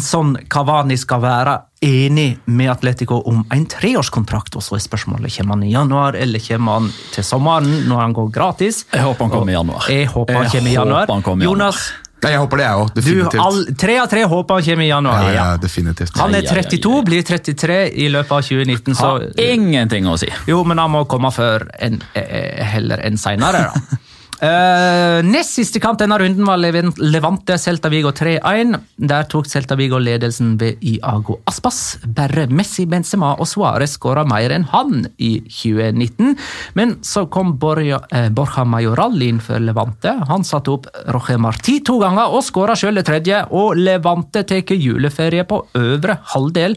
[0.03, 4.55] sånn Cavani skal være enig med Atletico om en treårskontrakt?
[4.59, 8.15] Og så er spørsmålet kommer han i januar eller kommer han til sommeren når han
[8.19, 8.83] går gratis?
[8.93, 9.91] Jeg håper han kommer i januar.
[9.91, 11.03] Jeg håper han kommer i januar.
[11.03, 11.67] håper han kommer i januar.
[11.67, 11.91] Jonas,
[12.23, 12.87] Nei, jeg håper det, jeg òg.
[12.93, 13.41] du, Definitivt.
[13.43, 15.23] all, tre av tre håper han kommer i januar.
[15.27, 16.17] ja, ja, definitivt.
[16.17, 16.69] Han er Ja, ja, ja, ja.
[16.71, 20.31] 32, blir 33 i løpet av 2019, så Har ingenting å si.
[20.47, 23.99] Jo, men han må komme før enn eh, heller enn seinere, da.
[24.43, 28.73] Eh, nest siste kamp denne runden var Levante Celta Vigo 3-1.
[28.97, 31.99] Der tok Celta Vigo ledelsen ved Iago Aspas.
[32.03, 36.35] Bare Messi, Benzema og Suárez skåra mer enn han i 2019.
[36.75, 40.11] Men så kom Borja, eh, Borja Majoral inn for Levante.
[40.27, 43.45] Han satte opp Roger Marti to ganger og skåra sjøl det tredje.
[43.51, 46.75] Og Levante tar juleferie på øvre halvdel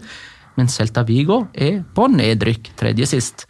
[0.56, 3.46] men Celta Vigo er på nedrykk tredje sist.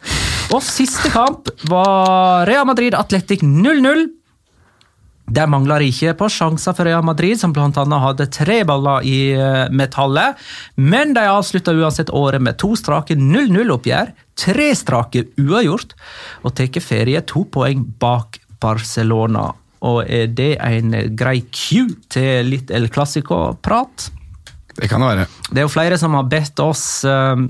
[0.47, 4.05] Og siste kamp var Real Madrid Atletic 0-0.
[5.27, 7.83] Det mangler ikke på sjanser for Real Madrid, som bl.a.
[7.99, 10.39] hadde tre baller i eh, metallet.
[10.79, 15.97] Men de avslutta uansett året med to strake 0-0-oppgjør, tre strake uavgjort,
[16.47, 19.49] og tar ferie to poeng bak Barcelona.
[19.83, 24.13] Og er det en grei Q til litt El Clásico-prat?
[24.79, 25.29] Det kan det være.
[25.51, 27.47] Det er jo flere som har bedt oss eh,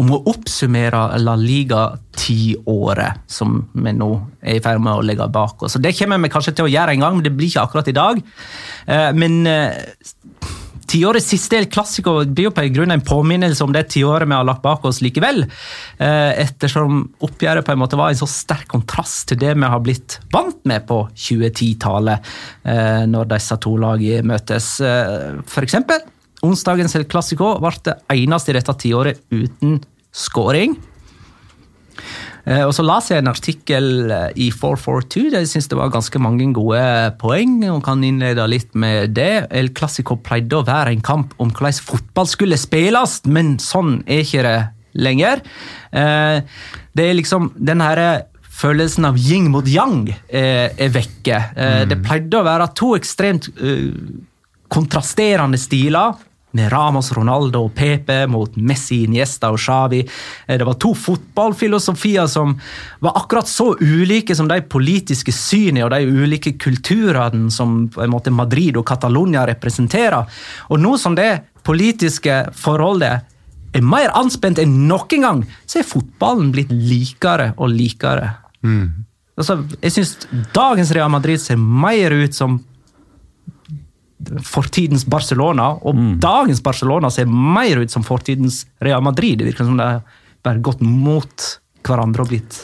[0.00, 4.10] om å oppsummere La Liga-tiåret, som vi nå
[4.42, 5.78] er i ferd med å legge bak oss.
[5.80, 7.96] Det kommer vi kanskje til å gjøre en gang, men det blir ikke akkurat i
[7.96, 8.20] dag.
[8.92, 9.78] Eh, men eh,
[10.86, 14.44] tiårets siste El Clásico blir jo på grunn en påminnelse om det tiåret vi har
[14.46, 15.46] lagt bak oss likevel.
[15.96, 19.80] Eh, ettersom oppgjøret på en måte var en så sterk kontrast til det vi har
[19.84, 22.36] blitt vant med på 2010-tallet,
[22.68, 24.74] eh, når disse to lagene møtes.
[25.48, 26.04] For eksempel,
[26.46, 29.80] onsdagens El Clásico ble det eneste i dette tiåret uten
[30.16, 30.76] scoring.
[32.46, 35.90] Eh, Og så las jeg en artikkel eh, i 442 der jeg synes det var
[35.94, 36.82] ganske mange gode
[37.18, 37.58] poeng.
[37.72, 39.48] og kan innlede litt med det.
[39.50, 44.22] El Clásico pleide å være en kamp om hvordan fotball skulle spilles, men sånn er
[44.22, 44.56] ikke det
[44.94, 45.42] lenger.
[45.92, 46.40] Eh,
[46.96, 51.40] Det er liksom den herre følelsen av yin mot yang er, er vekke.
[51.52, 51.88] Mm.
[51.90, 53.92] Det pleide å være to ekstremt uh,
[54.72, 56.14] kontrasterende stiler.
[56.56, 60.00] Med Ramos, Ronaldo og Pepe mot Messi, Niesta og Xavi.
[60.46, 62.56] Eh, Det var to fotballfilosofier som
[63.04, 68.76] var akkurat så ulike som de politiske synene og de ulike kulturene som måte Madrid
[68.76, 70.24] og Catalonia representerer.
[70.70, 73.24] Og nå som det politiske forholdet
[73.76, 78.30] er mer anspent enn noen gang, så er fotballen blitt likere og likere.
[79.36, 80.14] Altså, jeg syns
[80.56, 82.56] dagens Real Madrid ser mer ut som
[84.44, 89.38] fortidens Barcelona, og dagens Barcelona ser mer ut som fortidens Real Madrid.
[89.38, 90.02] Det virker som de har
[90.46, 91.50] bare gått mot
[91.86, 92.62] hverandre og blitt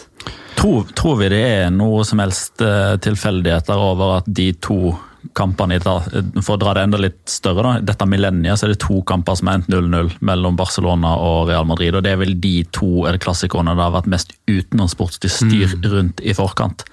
[0.56, 4.92] Tror, tror vi det er noe som helst eh, tilfeldigheter over at de to
[5.34, 9.00] kampene, for å dra det enda litt større, da, dette millenniet, så er det to
[9.08, 11.96] kamper som er endt 0-0 mellom Barcelona og Real Madrid.
[11.96, 15.74] og Det er vel de to er det klassikerne det har vært mest utenlandssportslig styr
[15.94, 16.84] rundt i forkant.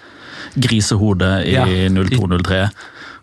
[0.56, 1.65] Grisehodet i Ja.
[1.65, 2.69] 02-03.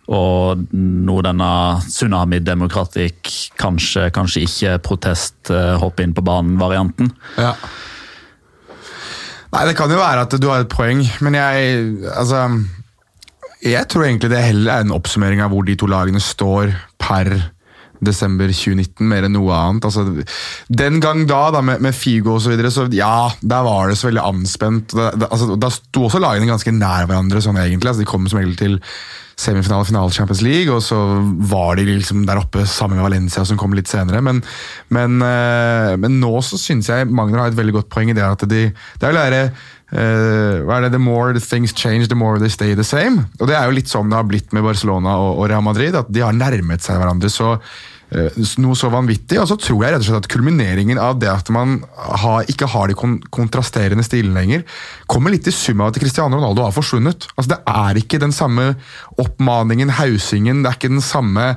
[0.06, 1.50] Og nå denne
[1.82, 5.50] Tsunami Democratic, kanskje, kanskje ikke protest,
[5.82, 7.10] hopp inn på banen-varianten.
[7.40, 7.56] Ja.
[9.56, 11.76] Nei, Det kan jo være at du har et poeng, men jeg
[12.12, 12.46] altså,
[13.64, 17.32] Jeg tror egentlig det heller er en oppsummering av hvor de to lagene står per
[18.04, 19.86] desember 2019, mer enn noe annet.
[19.88, 20.04] Altså,
[20.68, 23.96] den gang da, da med, med Figo og så videre, så ja, der var det
[23.98, 24.92] så veldig anspent.
[24.92, 27.90] Da, da, altså, da sto også lagene ganske nær hverandre, sånn egentlig.
[27.90, 28.78] Altså, de kom som regel til
[29.36, 30.96] semifinale finale Champions League, og så
[31.50, 34.22] var de liksom der oppe sammen med Valencia, som kom litt senere.
[34.24, 34.40] Men,
[34.88, 38.24] men, eh, men nå så syns jeg Magnar har et veldig godt poeng i det
[38.24, 39.42] at de Det er vel det
[39.92, 43.26] eh, hva er det, The more the things change, the more they stay the same.
[43.40, 45.94] Og Det er jo litt sånn det har blitt med Barcelona og, og Real Madrid.
[45.94, 47.58] At de har nærmet seg hverandre så
[48.62, 49.38] noe så vanvittig.
[49.40, 52.68] Og så tror jeg rett og slett at kulmineringen av det at man har, ikke
[52.70, 54.64] har de kon kontrasterende stilene lenger,
[55.10, 57.28] kommer litt i sum av at Cristiano Ronaldo har forsvunnet.
[57.34, 58.68] Altså Det er ikke den samme
[59.22, 61.48] oppmaningen, hausingen, det er ikke, samme,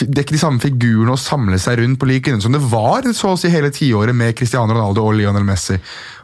[0.00, 2.64] det er ikke de samme figurene å samle seg rundt på lik linje som det
[2.72, 5.78] var så å si hele tiåret med Cristiano Ronaldo og Lionel Messi.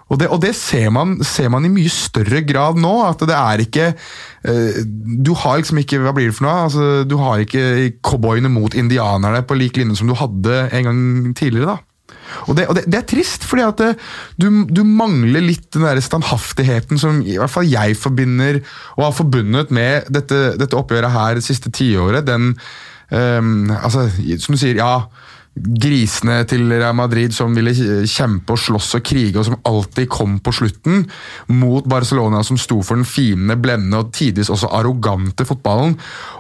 [0.09, 2.95] Og det, og det ser, man, ser, man, i mye større grad nå.
[3.09, 4.79] At det er ikke uh,
[5.27, 6.65] Du har liksom ikke Hva blir det for noe?
[6.69, 11.05] Altså, du har ikke cowboyene mot indianerne på lik linje som du hadde en gang
[11.37, 11.77] tidligere.
[11.77, 11.85] da.
[12.49, 13.93] Og det, og det, det er trist, fordi at det,
[14.41, 18.61] du, du, mangler litt den der standhaftigheten som i hvert fall jeg forbinder,
[18.97, 22.27] og har forbundet med dette, dette oppgjøret her det siste tiåret.
[22.29, 22.53] Den
[23.11, 24.09] um, altså,
[24.41, 25.09] Som du sier, ja
[25.59, 27.73] grisene til Real Madrid som ville
[28.09, 31.05] kjempe og slåss og krige, og som alltid kom på slutten,
[31.53, 35.97] mot Barcelona som sto for den fine, blendende og tidvis også arrogante fotballen.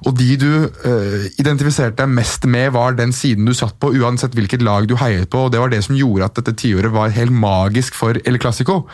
[0.06, 4.36] Og de du uh, identifiserte deg mest med, var den siden du satt på, uansett
[4.36, 5.46] hvilket lag du heiet på.
[5.46, 8.84] og Det var det som gjorde at dette tiåret var helt magisk for El Clásico.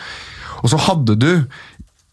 [0.64, 1.30] Og så hadde du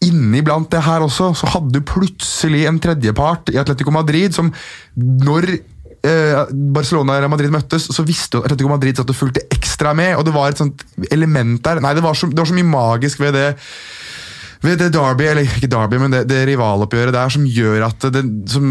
[0.02, 4.50] inniblant det her også, så hadde du plutselig en tredjepart i Atletico Madrid som
[4.98, 5.54] når
[6.02, 10.16] Barcelona og Madrid møttes, så visste Atletico Madrid at du fulgte ekstra med.
[10.16, 10.82] og Det var et sånt
[11.14, 11.82] element der.
[11.84, 13.46] Nei, det var så, det var så mye magisk ved det
[14.62, 18.22] ved det Derby, eller ikke Derby, men det, det rivaloppgjøret der som gjør at det,
[18.50, 18.68] som,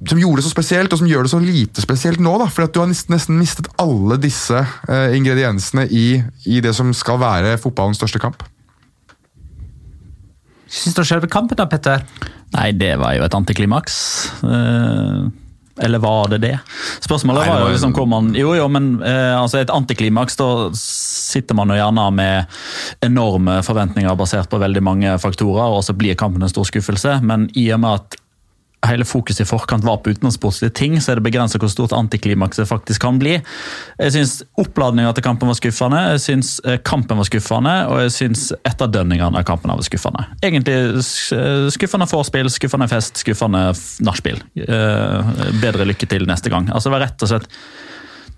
[0.00, 2.32] som, gjorde det så spesielt, og som gjør det så lite spesielt nå.
[2.40, 6.72] da, for at Du har nesten, nesten mistet alle disse uh, ingrediensene i, i, det
[6.76, 8.44] som skal være fotballens største kamp.
[10.64, 12.08] Syns du selve kampen, da, Petter?
[12.56, 13.96] Nei, det var jo et antiklimaks.
[14.40, 15.28] Uh
[15.82, 16.54] eller var det det?
[17.02, 19.72] Spørsmålet Nei, det var, var jo liksom hvor man Jo, jo, men eh, altså et
[19.74, 22.58] antiklimaks, da sitter man jo gjerne med
[23.04, 27.18] enorme forventninger basert på veldig mange faktorer, og så blir kampen en stor skuffelse.
[27.26, 28.20] Men i og med at
[28.90, 32.68] hele fokuset i forkant var på utenlandssportslige ting, så er det begrenset hvor stort antiklimakset
[32.68, 33.36] faktisk kan bli.
[33.98, 38.14] Jeg syns oppladninga til kampen var skuffende, jeg syns eh, kampen var skuffende, og jeg
[38.18, 40.26] syns etterdønningene av kampen var skuffende.
[40.44, 40.76] Egentlig
[41.36, 43.66] eh, skuffende vorspiel, skuffende fest, skuffende
[44.04, 44.42] nachspiel.
[44.66, 46.70] Eh, bedre lykke til neste gang.
[46.70, 47.50] Altså Det var rett og slett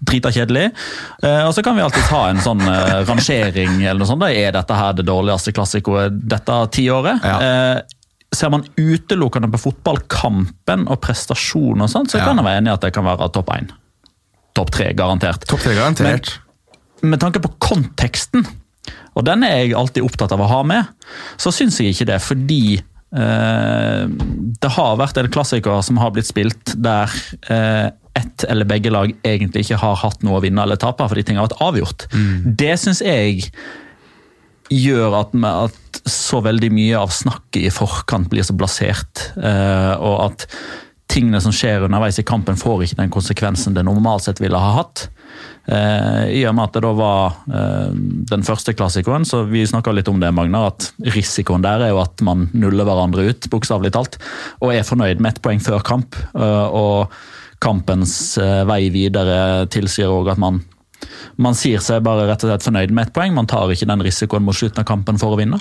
[0.06, 0.66] drita kjedelig.
[1.24, 2.60] og så kan vi alltid ta en sånn
[3.08, 4.20] rangering eller noe sånt.
[4.20, 7.24] Da er dette her det dårligste klassikoet dette tiåret?
[7.24, 7.78] Ja
[8.36, 12.28] ser man utelukkende på fotballkampen og prestasjon, og sånt, så ja.
[12.28, 13.70] kan jeg være enig i at det kan være topp én.
[14.56, 15.44] Topp tre, garantert.
[15.48, 16.30] Top 3 garantert.
[17.02, 18.46] Men med tanke på konteksten,
[19.16, 20.88] og den er jeg alltid opptatt av å ha med,
[21.40, 22.18] så syns jeg ikke det.
[22.24, 24.02] Fordi eh,
[24.62, 27.12] det har vært en klassiker som har blitt spilt der
[27.52, 31.26] eh, ett eller begge lag egentlig ikke har hatt noe å vinne eller tape fordi
[31.26, 32.06] ting har vært avgjort.
[32.16, 32.54] Mm.
[32.56, 33.50] Det syns jeg
[34.72, 39.30] gjør at, at, så veldig mye av snakket i forkant blir så blasert.
[39.36, 40.46] Eh, og at
[41.10, 44.74] tingene som skjer underveis i kampen, får ikke den konsekvensen det normalt sett ville ha
[44.80, 45.06] hatt.
[45.66, 47.94] Eh, I og med at det da var eh,
[48.32, 52.02] den første klassikeren, så vi snakka litt om det, Magnar, at risikoen der er jo
[52.02, 54.20] at man nuller hverandre ut, bokstavelig talt,
[54.60, 56.18] og er fornøyd med ett poeng før kamp.
[56.36, 57.12] og
[57.56, 58.36] kampens
[58.68, 60.58] vei videre tilsier òg at man
[61.36, 63.34] man sier seg bare rett og slett fornøyd med ett poeng.
[63.36, 65.60] Man tar ikke den risikoen mot slutten av kampen for å vinne.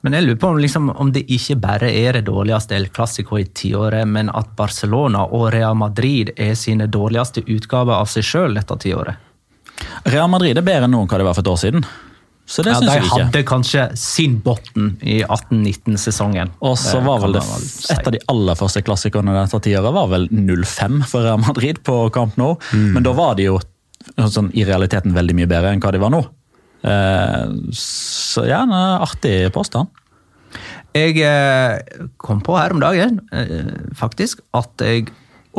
[0.00, 3.36] Men jeg lurer på om, liksom, om det ikke bare er det dårligste El Clásico
[3.36, 8.56] i tiåret, men at Barcelona og Real Madrid er sine dårligste utgaver av seg sjøl
[8.56, 9.26] dette tiåret?
[10.08, 11.84] Real Madrid er bedre enn noen hva det var for et år siden.
[12.50, 16.56] Så det ja, synes De jeg hadde kanskje sin bunn i 18-19-sesongen.
[16.66, 17.44] Og så var vel det.
[17.92, 22.00] Et av de aller første klassikerne dette tiåret var vel 0-5 for Real Madrid på
[22.14, 22.56] Camp Nou.
[22.72, 22.88] Mm.
[22.96, 23.60] Men da var de jo
[24.16, 26.22] sånn, i realiteten veldig mye bedre enn hva de var nå.
[26.82, 29.90] Eh, så ja, en artig påstand.
[30.96, 35.10] Jeg eh, kom på her om dagen eh, faktisk at jeg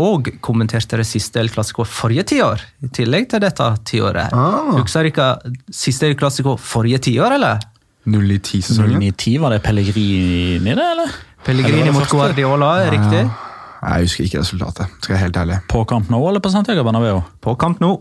[0.02, 4.32] òg kommenterte det siste El Clásico forrige tiår, i tillegg til dette tiåret.
[4.36, 4.72] Ah.
[4.78, 7.60] Husker dere siste El Clásico forrige tiår, eller?
[8.08, 11.12] 0-10-0-10, Var det Pellegrini det, eller?
[11.46, 13.26] Pellegrini mot Guardiola, ja, riktig.
[13.82, 14.96] Jeg husker ikke resultatet.
[15.02, 15.60] skal jeg være helt ærlig.
[15.70, 17.22] På kamp nå, eller på Santiago Banabeo?
[17.42, 18.00] På kamp Nou.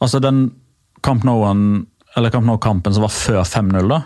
[0.00, 0.48] Altså den
[1.04, 4.02] Camp Nou-kampen som var før 5-0, da?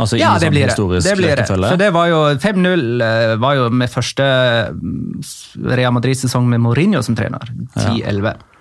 [0.00, 1.00] Altså ja, det sånn blir det.
[1.04, 1.44] det blir det.
[1.52, 4.24] For det var jo 5-0 eh, var jo med første
[4.72, 5.20] mm,
[5.76, 7.52] Real Madrid-sesong med Mourinho som trener.
[7.76, 8.24] 10-11.
[8.24, 8.51] Ja.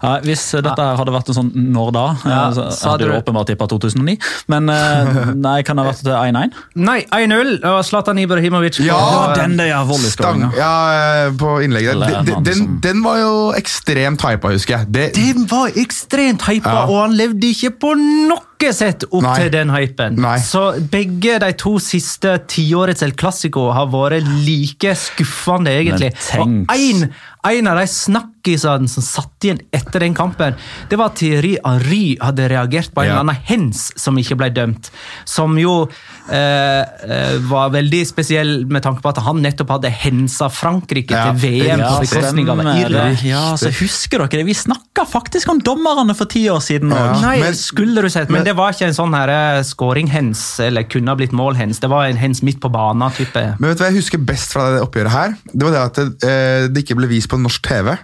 [0.00, 3.14] Ja, hvis dette hadde vært en sånn når da, ja, eh, så, så hadde du
[3.16, 4.16] åpenbart tippa 2009.
[4.52, 6.58] Men eh, nei, kan det ha vært 1-1?
[6.80, 8.80] Nei, 1-0 og Zlatan Ibrahimovic.
[8.84, 9.00] Ja,
[9.36, 10.52] den der ja, volleyskåringa.
[10.58, 12.04] Ja, eh, på innlegget.
[12.26, 14.92] Den, den, den, var jo ekstremt hypa, husker jeg.
[14.94, 16.86] Det, den var ekstremt hypa, ja.
[16.88, 19.34] og han levde ikke på noe ikke sett opp Nei.
[19.40, 20.18] til den hypen.
[20.20, 20.36] Nei.
[20.44, 26.12] Så begge de to siste tiårets El Clásico har vært like skuffende, egentlig.
[26.36, 27.06] Og en,
[27.48, 30.54] en av de snakkisene som satt igjen etter den kampen,
[30.90, 33.16] det var at Thierry Henry hadde reagert på en Ja.
[33.16, 34.90] eller annen hens som ikke ble dømt.
[35.24, 35.88] Som jo
[36.30, 41.30] eh, eh, var veldig spesiell med tanke på at han nettopp hadde hensa Frankrike Ja,
[41.30, 43.24] til VM på bekostning av Irland.
[43.26, 44.44] Ja, så husker dere det?
[44.48, 47.00] Vi snakka faktisk om dommerne for ti år siden òg.
[47.00, 47.20] Ja.
[47.24, 50.44] Nei, men- skulle du sett, men, men- det var ikke en sånn her eh, scoring-hens,
[50.60, 51.80] eller kunne ha blitt mål-hens.
[51.80, 53.44] Det var en hens midt på banen-type.
[53.58, 55.36] Men vet du hva jeg husker best fra det oppgjøret her?
[55.52, 57.96] Det var det at det, eh, det ikke ble vist på norsk TV.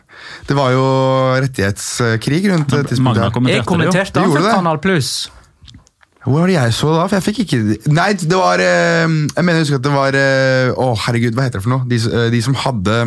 [0.49, 0.85] Det var jo
[1.43, 3.23] rettighetskrig rundt tidspunktet.
[3.23, 3.63] Jeg det, jo.
[3.69, 4.55] kommenterte da for det?
[4.55, 5.29] Kanal Pluss.
[6.27, 7.07] Hvor var det jeg så da?
[7.07, 10.19] For jeg fikk ikke Nei, det var eh, Jeg mener jeg husker at det var
[10.19, 11.87] eh, Å, herregud, hva heter det for noe?
[11.87, 12.99] De, eh, de som hadde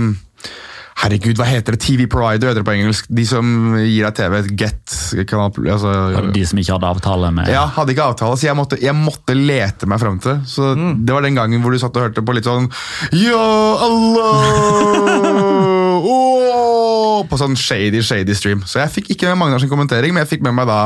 [1.00, 1.80] Herregud, hva heter det?
[1.80, 3.06] TV Provider heter det på engelsk.
[3.08, 3.46] De som
[3.80, 4.34] gir deg TV.
[4.60, 4.96] Get
[5.30, 5.94] kanal, altså,
[6.36, 9.32] De som ikke hadde avtale med Ja, hadde ikke avtale, så jeg måtte, jeg måtte
[9.38, 10.42] lete meg fram til.
[10.44, 12.68] Så Det var den gangen hvor du satt og hørte på litt sånn
[13.16, 13.48] Ja,
[13.88, 15.86] Allah!
[16.02, 17.24] Åh!
[17.30, 18.62] På sånn shady, shady stream.
[18.68, 20.78] Så jeg fikk ikke med Magnar sin kommentering, men jeg fikk med meg da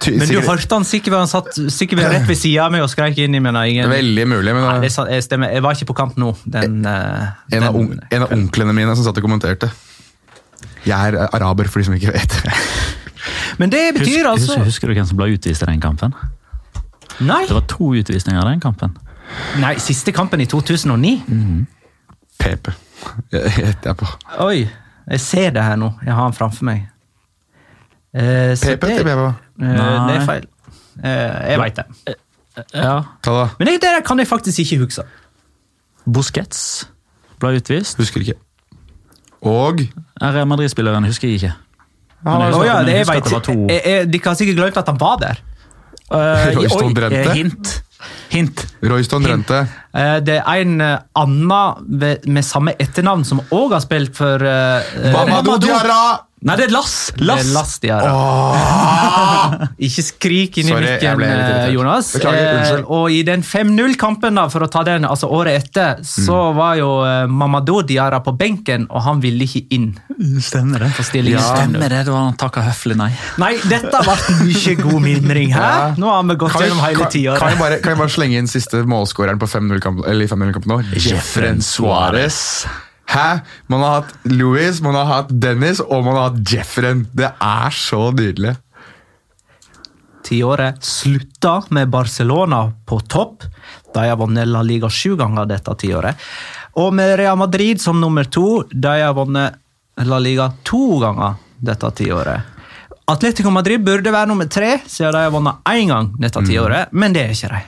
[0.00, 2.90] ty- Men du hørte han sikkert han satt sikkert rett ved sida av meg og
[2.92, 3.54] skreik inn i meg?
[3.74, 3.90] Ingen...
[3.92, 5.52] Veldig mulig, men Nei, det jeg stemmer.
[5.54, 6.32] Jeg var ikke på kamp nå.
[6.46, 9.70] Den, eh, en, av den- on, en av onklene mine som satt og kommenterte.
[10.84, 12.38] Jeg er eh, araber, for de som ikke vet.
[13.60, 16.14] Men det betyr Husker, altså husker, du hvem som ble utvist i den kampen?
[17.20, 18.94] Nei, Det var to utvisninger i den kampen.
[19.60, 21.20] nei, siste kampen i 2009.
[22.40, 22.70] PP.
[22.72, 22.76] Jeg
[23.32, 24.08] gjetter jeg på.
[24.46, 24.64] Oi,
[25.10, 25.92] jeg ser det her nå.
[26.06, 26.86] Jeg har den framfor meg.
[28.10, 30.46] Eh, PP det, tipper jeg eh, det er feil.
[31.04, 32.16] Eh, jeg veit det.
[32.74, 32.94] Ja.
[33.22, 33.48] Ta da.
[33.58, 35.06] Men det, der kan jeg faktisk ikke huske.
[36.10, 36.62] Busquets
[37.40, 38.00] ble utvist.
[38.00, 38.38] Husker ikke.
[39.46, 39.84] Og
[40.20, 41.52] Real Madrid-spilleren husker jeg ikke.
[42.26, 43.06] Han ja, jeg.
[43.06, 45.38] Jeg, jeg, de kan sikkert glemt at han var der.
[46.10, 46.66] Uh, oi,
[47.06, 47.78] eh, Hint.
[48.30, 48.66] Hint.
[48.82, 49.60] Royston Drenthe.
[49.92, 51.46] Eh, Det er en eh, annen
[52.26, 56.26] med samme etternavn som òg har spilt for eh, Mamadou Diarra!
[56.40, 56.92] Nei, det er Lass!
[57.12, 57.48] Det er Lass.
[57.52, 58.12] Lass Diarra.
[59.86, 61.66] Ikke skrik inn i Sorry, mikken, eh.
[61.74, 62.12] Jonas.
[62.16, 62.84] Beklager, Eh.
[62.88, 66.56] Og i den 5-0-kampen, da, for å ta den, altså året etter, så Mm.
[66.56, 69.90] var jo eh, Mamadou Diara på benken, og han ville ikke inn.
[70.40, 70.90] Stemmer det.
[71.28, 71.40] Ja.
[71.44, 73.10] Stemmer det, da han takka høflig nei.
[73.40, 74.16] Nei, dette ble
[74.48, 75.52] mye god mimring.
[75.52, 75.60] her.
[75.60, 75.94] Ja.
[76.00, 77.38] Nå har vi gått Kan gjennom hele tiåret.
[77.38, 80.72] kan, jeg bare, kan jeg bare slenge inn siste målskåreren på 5-0-kampen eller i 5-0-kampen
[80.72, 80.80] nå?
[80.96, 82.66] Jeffren Suárez.
[83.10, 83.40] Hæ?
[83.66, 87.06] Man har hatt Louis, man har hatt Dennis, og man har hatt Jeffren.
[87.12, 88.54] Det er så nydelig.
[90.26, 93.48] Tiåret slutta med Barcelona på topp.
[93.94, 96.14] De har vunnet La Liga sju ganger dette tiåret.
[96.78, 99.58] Og med Real Madrid som nummer to, de har vunnet
[100.06, 102.46] La Liga to ganger dette tiåret.
[103.10, 107.16] Atletico Madrid burde være nummer tre, siden de har vunnet én gang dette tiåret, men
[107.16, 107.62] det er ikke de.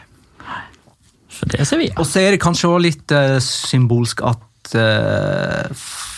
[1.32, 1.98] Så det er Sevilla.
[1.98, 6.08] Og så er det kanskje også litt uh, symbolsk at eh, f-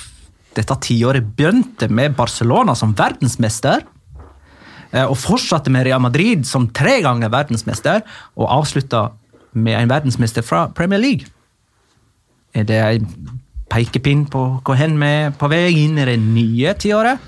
[0.54, 3.82] dette tiåret begynte med Barcelona som verdensmester,
[4.92, 8.02] eh, og fortsatte med Real Madrid som tre ganger verdensmester,
[8.38, 9.08] og avslutta
[9.54, 11.26] med en verdensmester fra Premier League.
[12.54, 13.08] Er det en
[13.70, 17.18] pekepinn på hvor hen vi er på vei inn i det nye tiåret?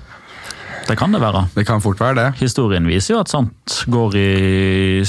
[0.86, 1.46] Det kan det være.
[1.54, 2.26] Det kan fort være det.
[2.38, 4.26] Historien viser jo at sånt går i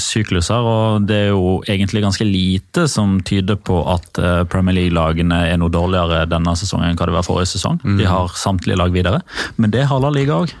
[0.00, 5.44] sykluser, og det er jo egentlig ganske lite som tyder på at eh, Premier League-lagene
[5.52, 7.78] er noe dårligere denne sesongen enn hva det var forrige sesong.
[7.98, 9.22] De har samtlige lag videre,
[9.56, 10.54] men det har La Liga òg.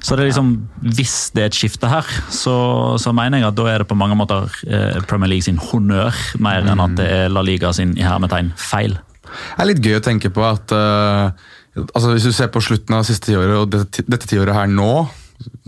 [0.00, 0.52] Så det er liksom,
[0.94, 2.54] hvis det er et skifte her, så,
[3.02, 6.14] så mener jeg at da er det på mange måter eh, Premier League sin honnør,
[6.42, 8.96] mer enn at det er La Liga sin i hermetegn feil.
[9.26, 11.46] Det er litt gøy å tenke på at eh,
[11.84, 14.90] altså Hvis du ser på slutten av siste tiåret og dette, dette tiåret her nå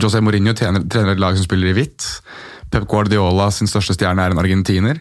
[0.00, 2.06] José Mourinho trener, trener et lag som spiller i hvitt.
[2.72, 4.98] Pep Guardiola sin største stjerne er en argentiner.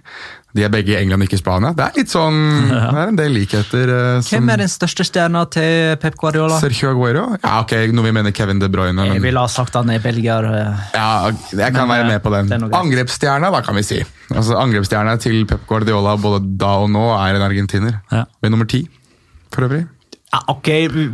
[0.56, 1.74] De er begge i England, ikke i Spania.
[1.76, 2.38] Det er litt sånn,
[2.72, 3.92] det er en del likheter.
[3.94, 6.60] eh, som Hvem er den største stjerna til Pep Guardiola?
[6.64, 7.26] Sergio Aguero?
[7.44, 9.08] Ja, ok, Noe vi mener Kevin De Bruyne.
[9.08, 10.48] Jeg Men, ville ha sagt han er belgier.
[10.48, 10.86] Uh...
[10.96, 11.10] ja,
[11.52, 12.56] jeg kan Men, være med på den.
[12.56, 12.80] er.
[12.80, 14.00] Angrepsstjerna, da, kan vi si.
[14.34, 18.02] Altså, Angrepsstjerna til Pep Guardiola både da og nå er en argentiner.
[18.12, 18.26] Ja.
[18.44, 18.86] Ved nummer ti,
[19.54, 19.86] for øvrig.
[20.38, 20.68] Ja, ok,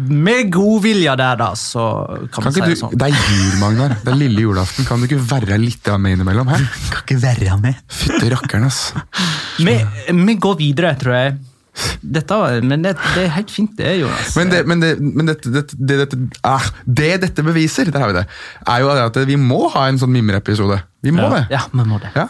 [0.10, 2.96] Med god vilje der, da, så kan, Kan man si det sånn.
[2.98, 3.96] det er jul, Magnar.
[4.04, 4.88] Det er lille julaften.
[4.90, 6.52] Kan du ikke være litt med innimellom?
[6.52, 6.66] Her?
[6.92, 7.80] Kan ikke være med.
[7.88, 8.82] Fytti rakkeren, ass.
[9.64, 9.78] Vi,
[10.12, 11.38] vi går videre, tror jeg.
[12.04, 12.36] Dette,
[12.68, 14.36] men det, det er helt fint, det, Jonas.
[14.38, 15.32] Men, det, men, det, men
[16.46, 18.28] ah, det dette beviser, der har vi det,
[18.70, 20.82] er jo at vi må ha en sånn mimreepisode.
[21.02, 21.32] Vi må Ja.
[21.40, 21.44] det.
[21.56, 22.12] Ja, vi må det.
[22.18, 22.28] Ja.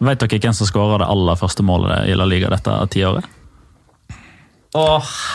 [0.00, 3.24] Vet dere hvem som skåra det aller første målet i La Liga dette tiåret?
[4.78, 4.82] Å,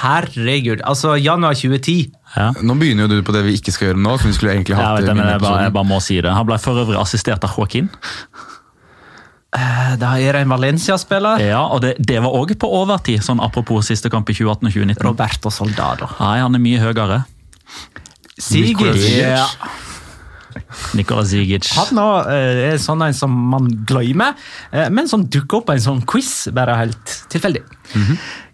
[0.01, 0.79] herregud.
[0.87, 2.11] Altså, januar 2010.
[2.35, 2.49] Ja.
[2.63, 4.13] Nå begynner jo du på det vi ikke skal gjøre nå.
[4.19, 6.31] som vi skulle egentlig Jeg, vet men jeg, bare, jeg bare må si det.
[6.31, 7.89] Han ble for øvrig assistert av Joaquin.
[9.55, 11.43] Eh, Da er det en Valencia-spiller.
[11.43, 14.73] Ja, og det, det var òg på overtid, sånn apropos siste kamp i 2018 og
[14.73, 15.03] 2019.
[15.07, 16.09] Roberto Soldado.
[16.19, 17.21] Nei, han er mye høyere.
[18.39, 18.99] Sigurd.
[19.15, 19.45] Ja.
[20.97, 21.69] Nikola Zigic.
[21.75, 24.35] Han eh, er sånn en som man glemmer,
[24.71, 27.63] eh, men som dukker opp på en sånn quiz, bare helt tilfeldig.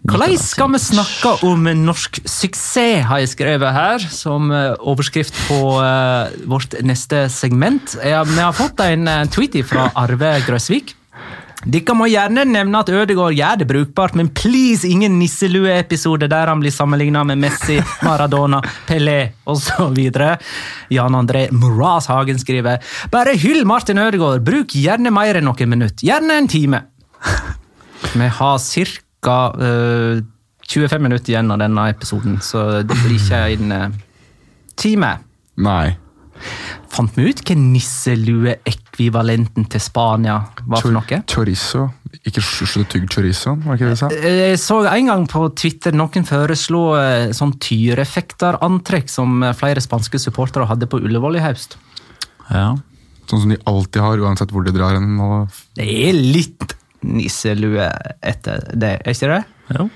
[0.02, 5.60] Hvordan skal vi snakke om norsk suksess, har jeg skrevet her, som eh, overskrift på
[6.50, 7.96] vårt neste segment.
[8.02, 10.96] Vi har fått en tweet fra Arve Grøsvik.
[11.62, 16.62] Dere må gjerne nevne at Ødegaard gjør det brukbart, men please ingen nisselue-episode der han
[16.62, 18.58] blir sammenlignet med Messi, Maradona,
[18.88, 20.00] Pelé osv.
[20.90, 22.82] Jan André Moraz Hagen skriver
[23.14, 26.82] bare hyll Martin Ødegaard, bruk gjerne mer enn noen minutter, gjerne en time.
[28.18, 28.58] Vi har
[29.22, 29.38] ca.
[30.72, 33.98] 25 minutter igjen av denne episoden, så det blir ikke en uh,
[34.80, 35.10] time.
[35.62, 35.92] Nei.
[36.92, 40.34] Fant vi ut hva nisselueekvivalenten til Spania
[40.68, 41.22] var for noe?
[41.30, 41.86] Chorizo.
[42.28, 44.08] Ikke slutt å tygge chorizoen, var det ikke det du sa?
[44.12, 50.20] Jeg så en gang på Twitter noen foreslå eh, sånn tyrefekterantrekk som eh, flere spanske
[50.20, 51.78] supportere hadde på Ullevål i høst.
[52.52, 52.74] Ja.
[53.30, 55.16] Sånn som de alltid har, uansett hvor de drar hen.
[55.24, 55.48] og-
[55.80, 57.88] Det er litt nisselue
[58.22, 59.42] etter det, er ikke det?
[59.78, 59.88] Jo.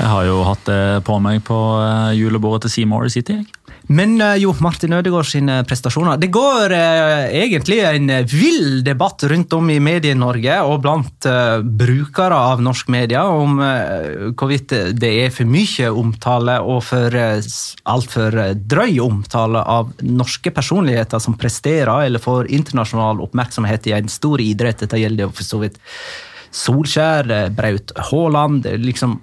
[0.00, 3.34] Jeg har jo hatt det på meg på eh, julebordet til Seymour City.
[3.42, 3.46] jeg.
[3.90, 6.18] Men eh, jo, Martin Ødegaard sine prestasjoner.
[6.22, 11.58] Det går eh, egentlig en eh, vill debatt rundt om i Medie-Norge og blant eh,
[11.64, 17.42] brukere av norsk media om eh, hvorvidt det er for mye omtale og for eh,
[17.90, 24.12] altfor eh, drøy omtale av norske personligheter som presterer eller får internasjonal oppmerksomhet i en
[24.12, 24.84] stor idrett.
[24.84, 25.82] Dette gjelder jo for så vidt
[26.54, 28.66] Solskjær, Braut Haaland.
[28.82, 29.18] liksom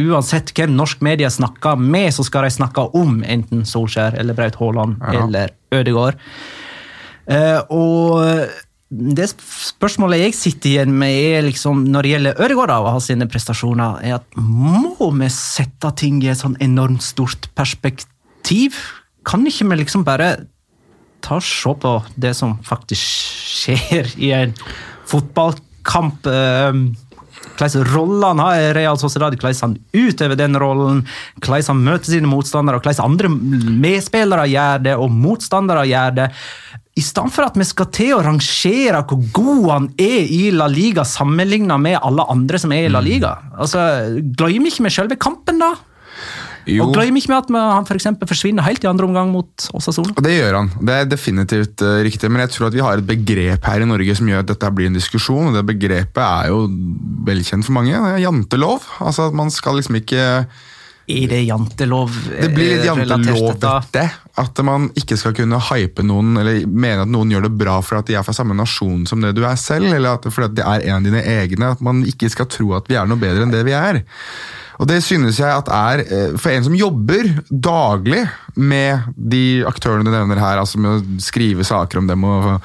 [0.00, 4.58] Uansett hvem norsk media snakker med, så skal de snakke om enten Solskjær eller Braut
[4.60, 5.24] Haaland Ja.
[5.24, 6.18] eller Ødegaard.
[7.30, 8.48] Uh, og
[8.90, 14.00] det spørsmålet jeg sitter igjen med, er liksom, når det gjelder Ødegaard og hans prestasjoner,
[14.02, 18.74] er at må vi sette ting i et sånn enormt stort perspektiv?
[19.26, 20.32] Kan ikke vi liksom bare
[21.22, 23.04] ta og se på det som faktisk
[23.46, 24.56] skjer i en
[25.06, 26.26] fotballkamp?
[26.26, 26.72] eh,
[27.58, 31.04] Hvordan rolle han har i Real Sociedad, hvordan han utøver den rollen,
[31.40, 33.32] hvordan han møter sine motstandere, hvordan andre
[33.86, 36.30] medspillere gjør det, og motstandere gjør det.
[36.98, 40.66] I stedet for at vi skal til å rangere hvor god han er i La
[40.68, 43.36] Liga sammenlignet med alle andre som er i La Liga.
[43.56, 43.84] Altså,
[44.36, 45.70] Glemmer ikke vi selve kampen, da?
[46.70, 50.22] Jo, Og glem ikke med at han for forsvinner helt i andre omgang mot og
[50.24, 50.70] det gjør han.
[50.80, 52.30] Det er definitivt eh, riktig.
[52.30, 54.72] Men jeg tror at vi har et begrep her i Norge som gjør at dette
[54.76, 55.50] blir en diskusjon.
[55.50, 56.64] og Det begrepet er jo
[57.26, 57.94] velkjent for mange.
[57.94, 58.86] Det er jantelov.
[59.00, 60.20] Altså at man skal liksom ikke
[61.10, 64.06] Er det jantelov Det blir litt eh, jantelovete.
[64.40, 68.00] At man ikke skal kunne hype noen eller mene at noen gjør det bra for
[68.00, 70.56] at de er fra samme nasjon som det du er selv, eller at fordi at
[70.56, 71.74] de er en av dine egne.
[71.74, 74.04] At man ikke skal tro at vi er noe bedre enn det vi er.
[74.80, 78.24] Og det synes jeg at er, eh, For en som jobber daglig
[78.56, 82.62] med de aktørene du nevner her, altså med å skrive saker om dem og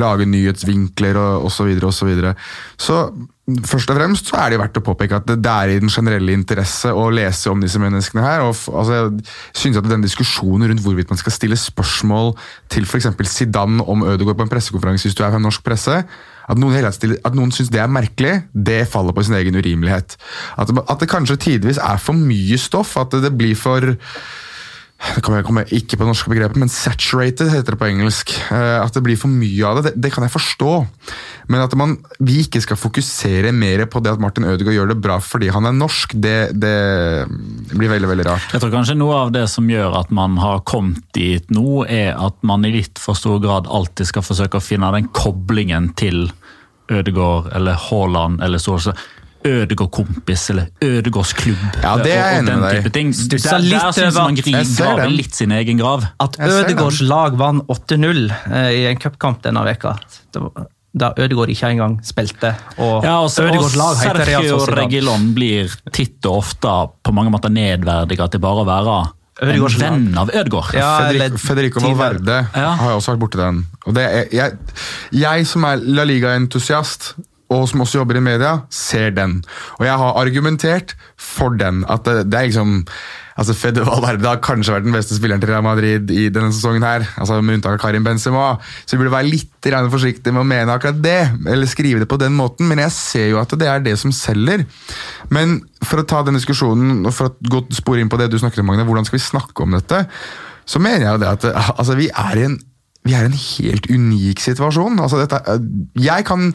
[0.00, 4.60] lage nyhetsvinkler og osv., så, videre, og så, så først og fremst så er det
[4.60, 7.80] verdt å påpeke at det, det er i den generelle interesse å lese om disse
[7.80, 8.44] menneskene her.
[8.44, 12.34] og altså, Jeg synes at den diskusjonen rundt hvorvidt man skal stille spørsmål
[12.72, 13.12] til f.eks.
[13.30, 16.02] Zidane om Ødegaard på en pressekonferanse hvis du er fra norsk presse,
[16.48, 20.16] at noen, stiller- noen syns det er merkelig, det faller på sin egen urimelighet.
[20.58, 23.94] At, at det kanskje tidvis er for mye stoff, at det, det blir for
[24.98, 28.32] det kommer kommer ikke på det norske begrepet, men saturated heter det på engelsk.
[28.50, 30.72] Eh, At det blir for mye av det, det, det kan jeg forstå.
[31.48, 34.98] Men at man, vi ikke skal fokusere mer på det at Martin Ødegaard gjør det
[35.04, 36.74] bra fordi han er norsk, det, det
[37.72, 38.50] blir veldig veldig rart.
[38.52, 42.18] Jeg tror kanskje noe av det som gjør at man har kommet dit nå, er
[42.18, 46.26] at man i litt for stor grad alltid skal forsøke å finne den koblingen til
[46.90, 48.98] Ødegaard eller Haaland eller Solskjær.
[49.46, 51.60] Ødegaard-kompis eller Ødegaardsklubb.
[51.82, 52.88] Ja, det er jeg enig med deg.
[52.88, 56.08] Der, litt der man gri- Jeg ser graver litt sin egen grav.
[56.20, 59.96] At Ødegårds lag vant 8-0 eh, i en cupkamp denne veka.
[60.98, 62.54] Da Ødegård ikke engang spilte.
[62.78, 64.58] Og Ja, og, Ødegårds lag heter Sergio.
[64.74, 66.74] Regilon blir titt og ofte
[67.04, 68.98] på mange måter nedverdiga til bare å være
[69.40, 70.72] en venn av Ødegård.
[70.74, 71.80] Ja, Federico, Federico.
[71.80, 72.72] Valverde Ja.
[72.80, 73.60] har jo også vært borti den.
[73.86, 74.58] Og det er, jeg,
[75.12, 77.12] jeg som er La Liga-entusiast,
[77.48, 79.40] og som også jobber i media, ser den.
[79.78, 81.84] Og jeg har argumentert for den.
[81.88, 82.84] At det, det er liksom
[83.38, 86.82] altså Fede Valverde har kanskje vært den beste spilleren til Real Madrid i denne sesongen,
[86.82, 88.48] her, altså med unntak av Karim Benzema.
[88.82, 92.10] Så vi burde være litt grann forsiktige med å mene akkurat det, eller skrive det
[92.10, 92.68] på den måten.
[92.70, 94.66] Men jeg ser jo at det er det som selger.
[95.34, 98.40] Men for å ta den diskusjonen, og for å gå spore inn på det du
[98.42, 100.02] snakket om, Magne, hvordan skal vi snakke om dette?
[100.68, 102.58] Så mener jeg jo det at altså, vi er i en
[103.08, 104.98] vi er i en helt unik situasjon.
[105.00, 105.38] Altså, dette,
[105.96, 106.50] jeg kan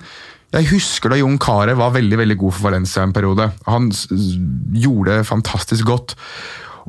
[0.54, 3.50] jeg husker da Jon Carew var veldig veldig god for Valencia en periode.
[3.66, 3.90] Han
[4.78, 6.14] gjorde det fantastisk godt.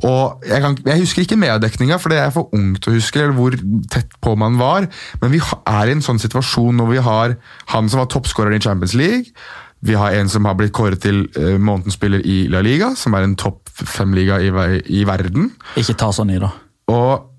[0.03, 3.21] Og jeg, kan, jeg husker ikke mediedekninga, for det er for ung til å huske
[3.21, 3.55] eller hvor
[3.91, 4.89] tett på man var.
[5.21, 7.37] Men vi er i en sånn situasjon når vi har
[7.73, 9.31] han som var toppskåreren i Champions League.
[9.85, 13.15] Vi har en som har blitt kåret til uh, månedens spiller i La Liga, som
[13.15, 14.51] er en topp fem-liga i,
[14.99, 15.51] i verden.
[15.79, 16.51] Ikke ta sånn i, da.
[16.91, 17.31] Og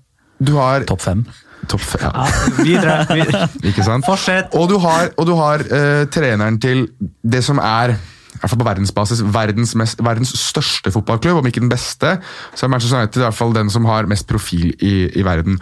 [0.43, 1.25] du har Topp fem.
[1.67, 2.03] Topp fem.
[2.05, 2.27] ja.
[2.61, 2.99] Videre.
[3.09, 3.47] videre.
[3.71, 4.05] Ikke sant?
[4.07, 4.53] Fortsett.
[4.57, 6.87] Og du har, og du har uh, treneren til
[7.23, 7.97] det som er
[8.37, 12.19] i hvert fall på verdensbasis, verdens, mest, verdens største fotballklubb, om ikke den beste.
[12.53, 15.57] Så er Manchester United i hvert fall den som har mest profil i, i verden.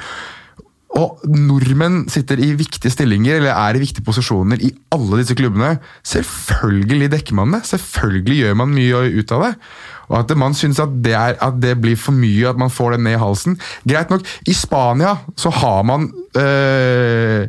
[0.95, 5.73] Og nordmenn sitter i viktige stillinger eller er i viktige posisjoner i alle disse klubbene.
[6.07, 7.65] Selvfølgelig dekker man det.
[7.67, 9.51] Selvfølgelig gjør man mye ut av det.
[10.09, 12.91] Og at man syns at, det er- at det blir for mye, at man får
[12.91, 13.59] det ned i halsen.
[13.87, 17.47] Greit nok, i Spania så har man øh,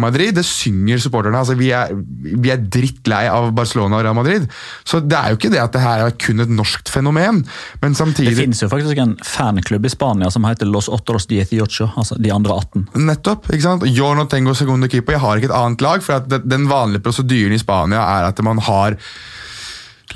[0.00, 0.32] Madrid.
[0.34, 1.38] Det synger supporterne.
[1.38, 1.92] altså Vi er,
[2.36, 4.48] vi er drittlei av Barcelona og Real Madrid.
[4.84, 7.44] Så det er jo ikke det at det her er kun et norskt fenomen.
[7.82, 11.90] Men samtidig Det finnes jo faktisk en fanklubb i Spania som heter Los Otros Dieciocho,
[11.96, 12.88] altså de andre 18.
[13.06, 13.50] Nettopp.
[13.52, 13.86] ikke sant?
[13.86, 15.12] Yo no tengo segundo equipo.
[15.12, 16.02] Jeg har ikke et annet lag.
[16.02, 18.96] for at Den vanlige prosedyren i Spania er at man har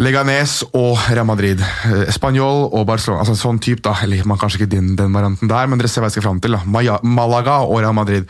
[0.03, 1.61] Leganes og Real Madrid.
[1.63, 3.23] Eh, Spanjol og Barcelona.
[3.23, 3.93] altså Sånn type, da.
[4.03, 6.41] Eller man kanskje ikke den, den varianten der, men dere ser hva jeg skal fram
[6.43, 6.57] til.
[6.57, 6.63] da.
[6.67, 8.27] Maya- Malaga og Real Madrid.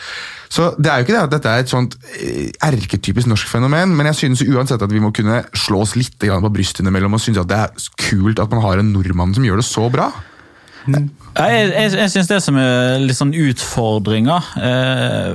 [0.52, 3.96] Så det er jo ikke det at dette er et sånt eh, erketypisk norsk fenomen,
[3.96, 7.20] men jeg synes uansett at vi må kunne slå oss litt på brystet innimellom og
[7.24, 10.12] synes at det er kult at man har en nordmann som gjør det så bra.
[10.84, 15.30] Jeg, jeg, jeg syns det som er litt sånn utfordringa eh,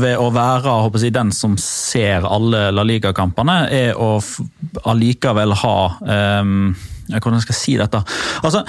[0.00, 4.14] ved å være håper jeg, den som ser alle La Liga-kampene, er å
[4.88, 6.54] allikevel ha eh,
[7.08, 8.00] hvordan skal jeg si dette?
[8.42, 8.62] Altså,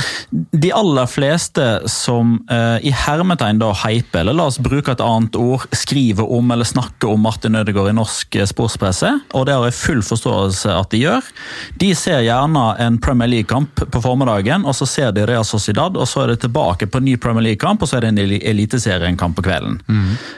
[0.52, 5.36] De aller fleste som eh, i hermetegn da hyper, eller la oss bruke et annet
[5.40, 9.68] ord, skriver om eller snakker om Martin Ødegaard i norsk eh, sportspresse, og det har
[9.70, 11.32] jeg full forståelse at de gjør,
[11.80, 16.08] de ser gjerne en Premier League-kamp på formiddagen, og så ser de Real Sociedad, og
[16.10, 18.42] så er det tilbake på en ny Premier League-kamp, og så er det en eli-
[18.50, 19.80] eliteseriekamp på kvelden.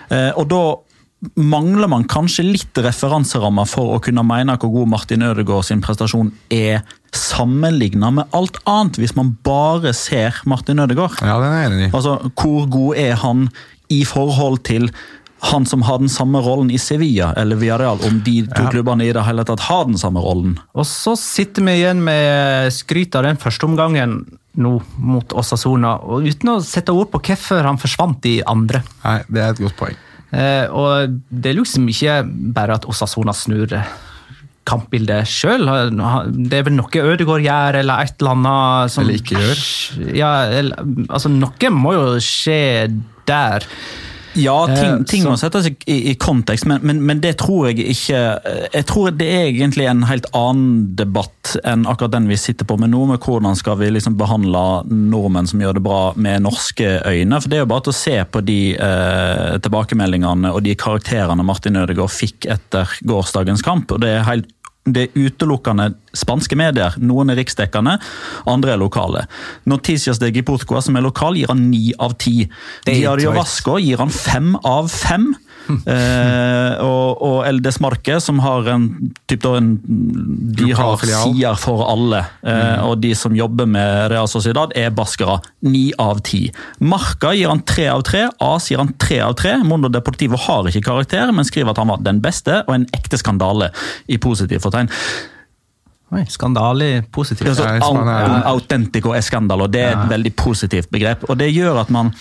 [0.10, 0.64] Eh, og da
[1.42, 6.30] mangler man kanskje litt referanserammer for å kunne mene hvor god Martin Ødegaard sin prestasjon
[6.54, 6.84] er
[7.16, 11.18] sammenlignet med alt annet, hvis man bare ser Martin Ødegaard.
[11.22, 11.92] Ja, den er enig.
[11.96, 13.48] Altså, Hvor god er han
[13.90, 14.90] i forhold til
[15.46, 18.70] han som har den samme rollen i Sevilla eller Villarreal, om de to Ja.
[18.72, 20.56] klubbene i det hele tatt har den samme rollen?
[20.74, 24.16] Og så sitter vi igjen med skryt av den første omgangen
[24.58, 28.82] nå mot Osasona, og uten å sette ord på hvorfor han forsvant i andre.
[29.04, 29.96] Nei, Det er et godt poeng.
[30.32, 32.16] Eh, og det er liksom ikke
[32.56, 33.68] bare at Osasona snur
[34.66, 35.68] kampbildet sjøl.
[36.50, 39.64] Det er vel noe Ødegaard gjør, eller et eller annet som Eller ikke gjør.
[40.18, 40.32] Ja,
[41.10, 42.90] altså Noe må jo skje
[43.30, 43.68] der.
[44.36, 47.70] Ja, ting, Eh, ting må settes i, i, i kontekst, men, men, men det tror
[47.70, 48.22] jeg ikke
[48.74, 52.78] Jeg tror det er egentlig en helt annen debatt enn akkurat den vi sitter på
[52.82, 56.98] med nå, med hvordan skal vi liksom behandle nordmenn som gjør det bra med norske
[57.06, 57.40] øyne.
[57.42, 61.46] For Det er jo bare til å se på de eh, tilbakemeldingene og de karakterene
[61.46, 63.94] Martin Ødegaard fikk etter gårsdagens kamp.
[63.94, 64.50] og det er helt
[64.86, 66.94] det er utelukkende spanske medier.
[67.02, 67.98] Noen er riksdekkende,
[68.50, 69.26] andre er lokale.
[69.66, 72.46] Noticias de Giportcoa, som er lokal, gir han ni av ti.
[72.86, 73.34] Diario.
[73.36, 75.32] Vasco gir han fem av fem.
[75.96, 78.86] eh, og, og El Desmarque, som har en,
[79.30, 79.70] typ en
[80.56, 82.24] De har sider for alle.
[82.46, 85.40] Eh, Og de som jobber med Real Sociedad, er baskere.
[85.66, 86.44] Ni av ti.
[86.80, 88.26] Marca gir han tre av tre.
[88.40, 89.56] AS gir han tre av tre.
[89.64, 93.18] Mondo Deportivo har ikke karakter, men skriver at han var den beste og en ekte
[93.22, 93.72] skandale
[94.12, 94.92] i positiv fortegn.
[96.16, 97.50] Oi, skandale positivt.
[97.50, 98.42] Altså, Ja, i au- Spania, ja.
[98.54, 101.26] autentico escandalo, det er et veldig positivt begrep.
[101.30, 102.14] Og det gjør at man,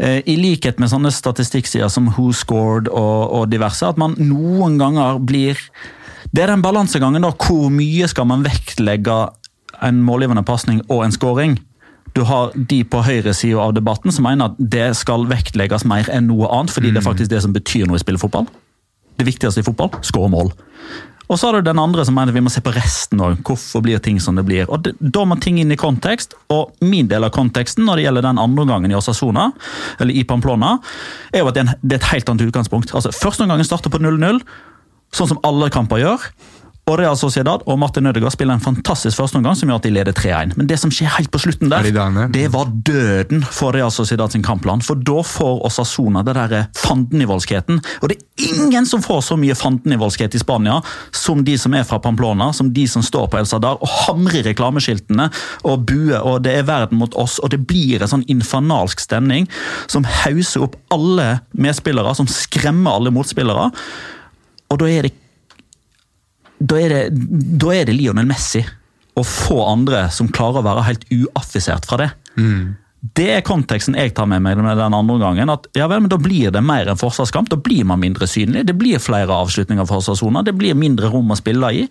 [0.00, 5.20] i likhet med sånne statistikksider som Who Scored og, og diverse, at man noen ganger
[5.20, 5.60] blir
[6.32, 7.30] Det er den balansegangen, da.
[7.36, 9.18] Hvor mye skal man vektlegge
[9.84, 11.58] en målgivende pasning og en scoring?
[12.16, 16.28] Du har de på høyresida av debatten som mener at det skal vektlegges mer enn
[16.28, 18.48] noe annet, fordi det er faktisk det som betyr noe i spillefotball.
[19.16, 20.52] Det viktigste i fotball skåre mål.
[21.32, 23.38] Og så har du den andre som mener vi må se på resten òg.
[23.46, 24.68] Hvorfor blir ting som det blir?
[24.68, 28.26] Og Da må ting inn i kontekst, og min del av konteksten når det gjelder
[28.28, 29.48] den andre gangen i Osasona,
[29.98, 30.74] eller i Pamplona,
[31.32, 32.92] er jo at det er, et helt annet utgangspunkt.
[32.92, 34.42] Altså, Første omgangen starter på 0-0.
[35.12, 36.22] sånn som alle kamper gjør.
[36.90, 40.16] Og Real Sociedad og Martin Ødegaard spiller en fantastisk førsteomgang som gjør at de leder
[40.18, 40.56] 3-1.
[40.58, 41.86] Men det som skjer helt på slutten der,
[42.34, 44.82] det var døden for Real Sociedad sin kampplan.
[44.82, 47.78] For da får Osasona det der fandenivoldskheten.
[48.02, 50.80] Og det er ingen som får så mye fandenivoldskhet i Spania
[51.14, 54.42] som de som er fra Pamplona, som de som står på El Sadar og hamrer
[54.50, 55.30] reklameskiltene
[55.62, 59.46] og buer, og det er verden mot oss, og det blir en sånn infernalsk stemning
[59.86, 63.70] som hauser opp alle medspillere, som skremmer alle motspillere.
[64.72, 65.21] Og da er det
[66.62, 67.26] da er, det,
[67.60, 68.62] da er det Lionel Messi
[69.18, 72.08] og få andre som klarer å være helt uaffisert fra det.
[73.02, 75.50] Det er konteksten jeg tar med meg med den andre gangen.
[75.50, 78.64] at ja vel, men Da blir det mer en forsvarskamp, da blir man mindre synlig.
[78.66, 81.88] Det blir flere avslutninger av forsvarssoner, det blir mindre rom å spille i.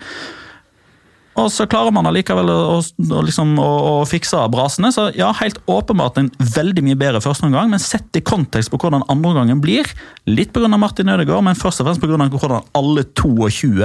[1.40, 4.92] Og så klarer man allikevel å, å, liksom, å, å fikse brasene.
[4.92, 6.28] Så ja, helt åpenbart en
[6.58, 9.88] veldig mye bedre førsteomgang, men sett i kontekst på hvordan andreomgangen blir,
[10.28, 10.68] litt pga.
[10.82, 12.28] Martin Ødegaard, men først og fremst pga.
[12.36, 13.80] hvordan alle 22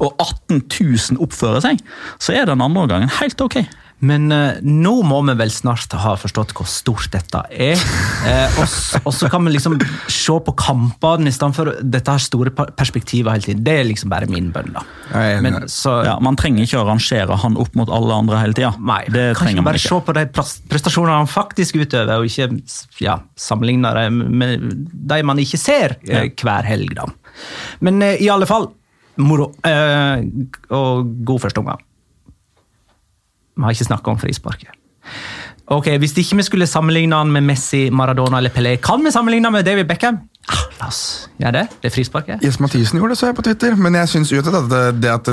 [0.00, 1.80] og 18 000 oppfører seg,
[2.20, 3.62] så er den andre omgangen helt ok.
[4.04, 7.80] Men eh, nå må vi vel snart ha forstått hvor stort dette er.
[8.26, 9.78] Eh, og, så kan vi liksom
[10.10, 13.64] se på kampene istedenfor dette her store perspektiver perspektivet hele tiden.
[13.64, 14.84] Det er liksom bare min bønn, da.
[15.42, 18.72] Men så Ja, Man trenger ikke å rangere han opp mot alle andre hele tida.
[19.36, 20.26] Kan ikke bare se på de
[20.70, 22.60] prestasjonene han faktisk utøver, og ikke
[23.00, 24.66] ja, sammenligne det med
[25.10, 26.94] de man ikke ser eh, hver helg.
[26.98, 27.08] da.
[27.80, 28.70] Men eh, i alle fall,
[29.20, 29.52] moro.
[29.66, 30.26] Eh,
[30.76, 31.86] og god første omgang.
[33.60, 34.72] Vi har ikke snakka om frisparket.
[35.70, 39.46] Ok, Hvis ikke vi skulle sammenligne han med Messi, Maradona eller Pelé, kan vi sammenligne
[39.46, 40.16] han med David Beckham?
[40.50, 41.76] Ah, La oss gjøre det.
[41.82, 42.42] Det er frisparket.
[42.42, 43.76] Jes Mathisen gjorde det, så jeg på Twitter.
[43.78, 45.28] Men jeg syns uansett at det, det at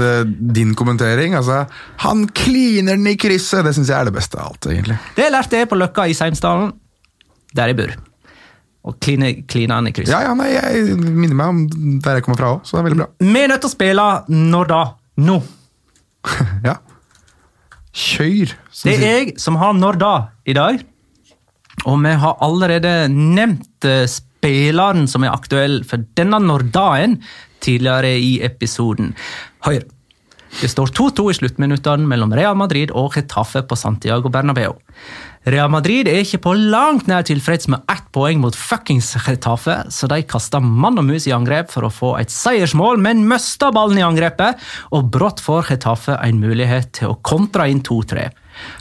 [0.60, 1.64] din kommentering altså,
[2.04, 3.64] Han kliner den i krysset!
[3.66, 5.00] Det syns jeg er det beste av alt, egentlig.
[5.18, 6.70] Det lærte jeg på Løkka i Seimsdalen,
[7.58, 7.96] der jeg bor.
[8.88, 10.14] Og kline, kline han i krysset.
[10.14, 11.64] Ja, ja, nei, Jeg minner meg om
[12.04, 13.10] der jeg kommer fra òg, så det er veldig bra.
[13.26, 14.06] Vi er nødt til å spille
[14.36, 14.84] når da?
[15.26, 15.40] Nå.
[16.68, 16.78] Ja.
[17.98, 18.54] Kjør!
[18.84, 20.14] Det er jeg som har når da
[20.46, 20.84] i dag.
[21.90, 27.18] Og vi har allerede nevnt eh, spilleren som er aktuell for denne når da-en
[27.64, 29.16] tidligere i episoden.
[29.66, 29.88] Høyre.
[30.58, 34.78] Det står 2-2 i sluttminuttene mellom Real Madrid og Getafe på Santiago Bernabeu.
[35.48, 40.10] Real Madrid er ikke på langt nær tilfreds med ett poeng mot fuckings Getafe, så
[40.12, 44.02] de kaster mann og mus i angrep for å få et seiersmål, men mister ballen
[44.02, 44.60] i angrepet,
[44.92, 48.28] og brått får Getafe en mulighet til å kontre inn 2-3.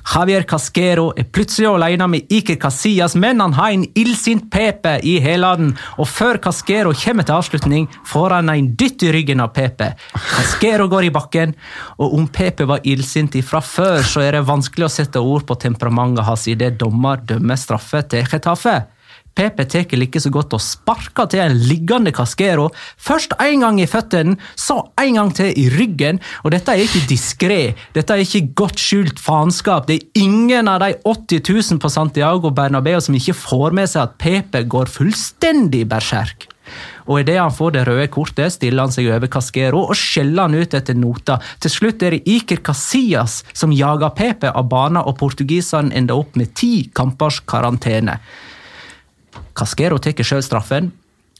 [0.06, 5.16] Javier Casquero er plutselig alene med Iker Casillas, men han har en illsint Pepe i
[5.22, 9.92] hælene, og før Casquero kommer til avslutning, får han en dytt i ryggen av Pepe.
[10.14, 11.54] Casquero går i bakken,
[11.98, 15.58] og om Pepe var illsint fra før, så er det vanskelig å sette ord på
[15.60, 18.84] temperamentet hans idet dommer dømmer straffe til Getafe.
[19.36, 23.88] Pepe tar like så godt og sparker til en liggende Casquero, først en gang i
[23.90, 27.60] føttene, så en gang til i ryggen, og dette er ikke diskré,
[27.94, 31.44] dette er ikke godt skjult faenskap, det er ingen av de 80
[31.76, 36.48] 000 på Santiago Bernabeu som ikke får med seg at Pepe går fullstendig berserk.
[37.06, 40.56] Og idet han får det røde kortet, stiller han seg over Casquero og skjeller han
[40.58, 41.38] ut etter nota.
[41.62, 46.34] Til slutt er det Iker Casillas som jager Pepe av banen, og portugiseren ender opp
[46.38, 48.18] med ti kampers karantene.
[49.56, 50.92] Casquero tar sjøl straffen.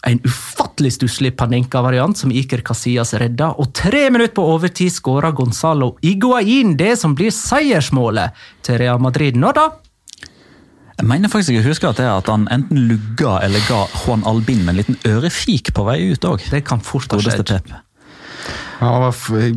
[0.07, 5.97] En ufattelig stusslig Panenka-variant som Iker Casillas redda, og tre minutter på overtid skåra Gonzalo
[6.05, 8.36] Iguain det som blir seiersmålet
[8.66, 9.38] til Real Madrid.
[9.40, 9.70] Nå da?
[10.97, 14.22] Jeg mener faktisk jeg husker at det er at han enten lugga eller ga Juan
[14.28, 16.47] Albin med en liten ørefik på vei ut òg.
[16.53, 17.53] Det kan fort ha skjedd.
[18.81, 19.14] Var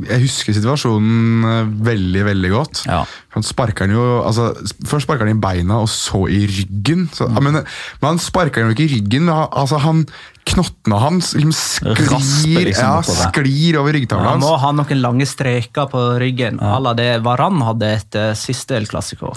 [0.09, 2.83] Jeg husker situasjonen eh, veldig, veldig godt.
[2.87, 3.03] Ja.
[3.35, 4.53] Han sparker han jo, altså,
[4.87, 7.07] Først sparker han i beina, og så i ryggen.
[7.13, 7.43] Så, Mm.
[7.43, 10.05] men, men han sparker han jo ikke i ryggen, men han- altså, han,
[10.49, 15.27] knottene hans liksom Rasper sklir, liksom ja, sklir over ryggtavla Han må ha noen lange
[15.29, 19.33] streker på ryggen, à la det Varan hadde etter siste El Clásico.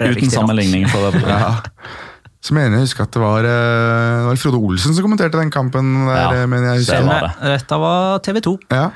[0.00, 1.22] Det Uten sammenligning for øvrig.
[1.28, 1.60] ja,
[2.44, 5.52] Så mener jeg husker at det var, eh, det var Frode Olsen som kommenterte den
[5.54, 5.94] kampen.
[6.10, 7.00] Der, Ja, men jeg husker.
[7.00, 8.58] det var Dette var TV 2.
[8.70, 8.90] Ja.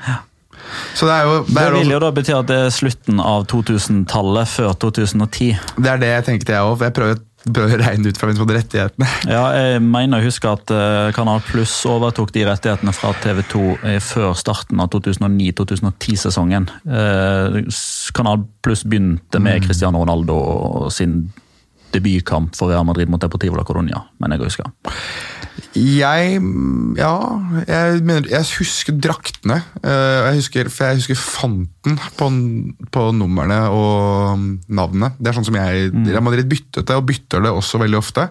[0.93, 3.17] Så det er jo det Det er, vil jo da bety at det er slutten
[3.23, 5.57] av 2000-tallet, før 2010.
[5.79, 6.83] det er det jeg tenkte, jeg òg.
[6.85, 7.17] Jeg prøver,
[7.55, 9.07] prøver å regne ut fra hvem som hadde rettighetene.
[9.33, 13.65] Ja, jeg mener å huske at eh, Kanal Pluss overtok de rettighetene fra TV 2
[13.81, 16.69] eh, før starten av 2009-2010-sesongen.
[16.85, 17.61] Eh,
[18.13, 21.31] Kanal Pluss begynte med Cristiano Ronaldo sin
[21.93, 24.71] debutkamp for Real Madrid mot Deportivo la Coronia, mener jeg husker.
[25.75, 26.39] Jeg
[26.97, 27.13] Ja,
[27.67, 29.59] jeg mener Jeg husker draktene.
[29.83, 32.29] Eh, Jeg husker, for jeg husker fanten på,
[32.91, 35.13] på numrene og navnene.
[35.19, 38.29] Det er sånn som jeg Real Madrid byttet det, og bytter det også veldig ofte.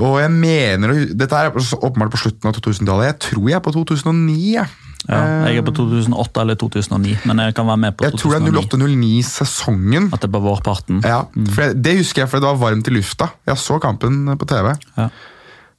[0.00, 3.08] Og jeg mener, Dette er åpenbart på slutten av 2000-tallet.
[3.10, 4.36] Jeg tror jeg er på 2009.
[4.54, 4.68] jeg.
[5.08, 8.36] Ja, jeg er på 2008 eller 2009, men jeg kan være med på Jeg tror
[8.36, 10.10] det er 08-09-sesongen.
[10.12, 11.00] At det er på vårparten.
[11.06, 11.22] Ja,
[11.54, 13.30] for jeg, Det husker jeg, for det var varmt i lufta.
[13.48, 14.74] Jeg så kampen på TV.
[14.98, 15.08] Ja.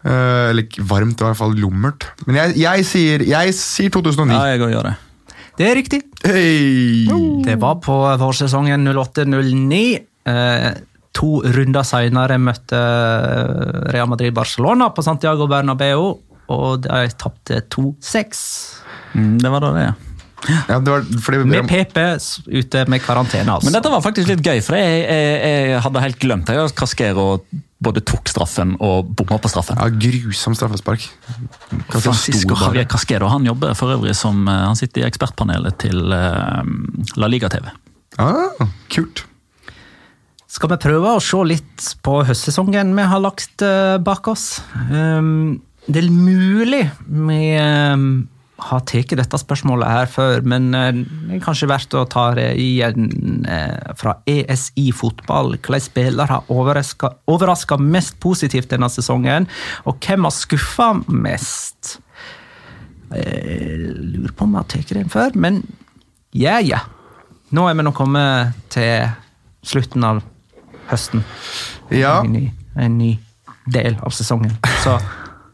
[0.01, 2.09] Eh, eller varmt, det var i hvert fall lummert.
[2.25, 4.33] Men jeg, jeg, sier, jeg sier 2009.
[4.33, 4.95] Ja, jeg gjør det.
[5.59, 6.01] Det er riktig.
[6.25, 7.05] Hey.
[7.45, 9.83] Det var på vårsesongen 08-09.
[10.31, 10.71] Eh,
[11.13, 12.81] to runder senere møtte
[13.91, 16.13] Real Madrid Barcelona på Santiago Bernabeu,
[16.51, 18.80] og de tapte 2-6.
[19.13, 19.97] Mm, det var da det, ja.
[20.67, 21.97] Ja, det var, fordi, Med PP
[22.49, 23.67] ute med karantene, altså.
[23.67, 25.35] Men dette var faktisk litt gøy, for jeg, jeg,
[25.69, 27.27] jeg hadde helt glemt det, Casquero
[27.81, 29.79] både tok straffen og bomma på straffen.
[29.81, 31.07] ja, grusom straffespark.
[31.89, 32.57] Francisco.
[32.57, 36.61] Javier Casquero han jobber for øvrig som eh, han sitter i ekspertpanelet til eh,
[37.17, 37.71] La Liga TV.
[38.21, 39.25] Ah, kult.
[40.51, 44.59] Skal vi prøve å se litt på høstsesongen vi har lagt eh, bak oss?
[44.91, 48.09] Um, det er mulig vi um,
[48.61, 52.51] har tatt dette spørsmålet her før, men eh, det er kanskje verdt å ta det
[52.61, 55.55] igjen eh, fra ESI fotball.
[55.57, 59.49] Hvilke spillere har overraska, mest positivt denne sesongen,
[59.89, 61.97] og hvem har skuffa mest?
[63.11, 65.63] Jeg lurer på om jeg har tatt den før, men
[66.37, 66.85] ja, ja.
[67.51, 69.09] Nå er vi nå kommet til
[69.67, 70.21] slutten av
[70.87, 71.25] høsten.
[71.91, 72.45] Ja, En ny,
[72.79, 73.11] en ny
[73.67, 74.53] del av sesongen.
[74.85, 74.95] Så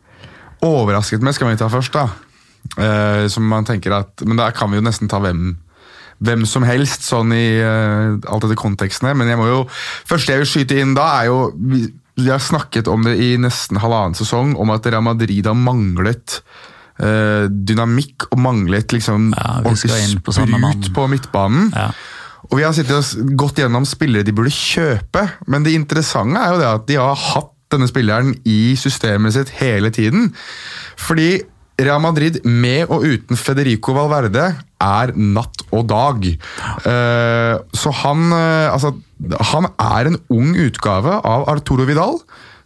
[0.67, 2.26] overrasket meg skal vi ta først, da.
[2.77, 5.55] Eh, som man tenker at, Men da kan vi jo nesten ta hvem,
[6.21, 9.17] hvem som helst, sånn i uh, alt etter konteksten her.
[9.17, 9.63] Men jeg må jo,
[10.07, 13.35] første jeg vil skyte inn da, er jo Vi, vi har snakket om det i
[13.41, 16.39] nesten halvannen sesong, om at Real Madrid har manglet
[17.01, 21.73] uh, dynamikk og manglet liksom Ja, ordentlig på sprut på midtbanen.
[21.73, 21.91] Ja.
[22.47, 26.53] Og vi har sittet og gått gjennom spillere de burde kjøpe, men det interessante er
[26.53, 30.29] jo det at de har hatt denne spilleren i systemet sitt hele tiden.
[30.95, 31.41] Fordi
[31.77, 34.47] Real Madrid med og uten Federico Valverde
[34.81, 36.25] er natt og dag.
[36.25, 38.95] Eh, så han, eh, altså,
[39.53, 42.17] han er en ung utgave av Arturo Vidal.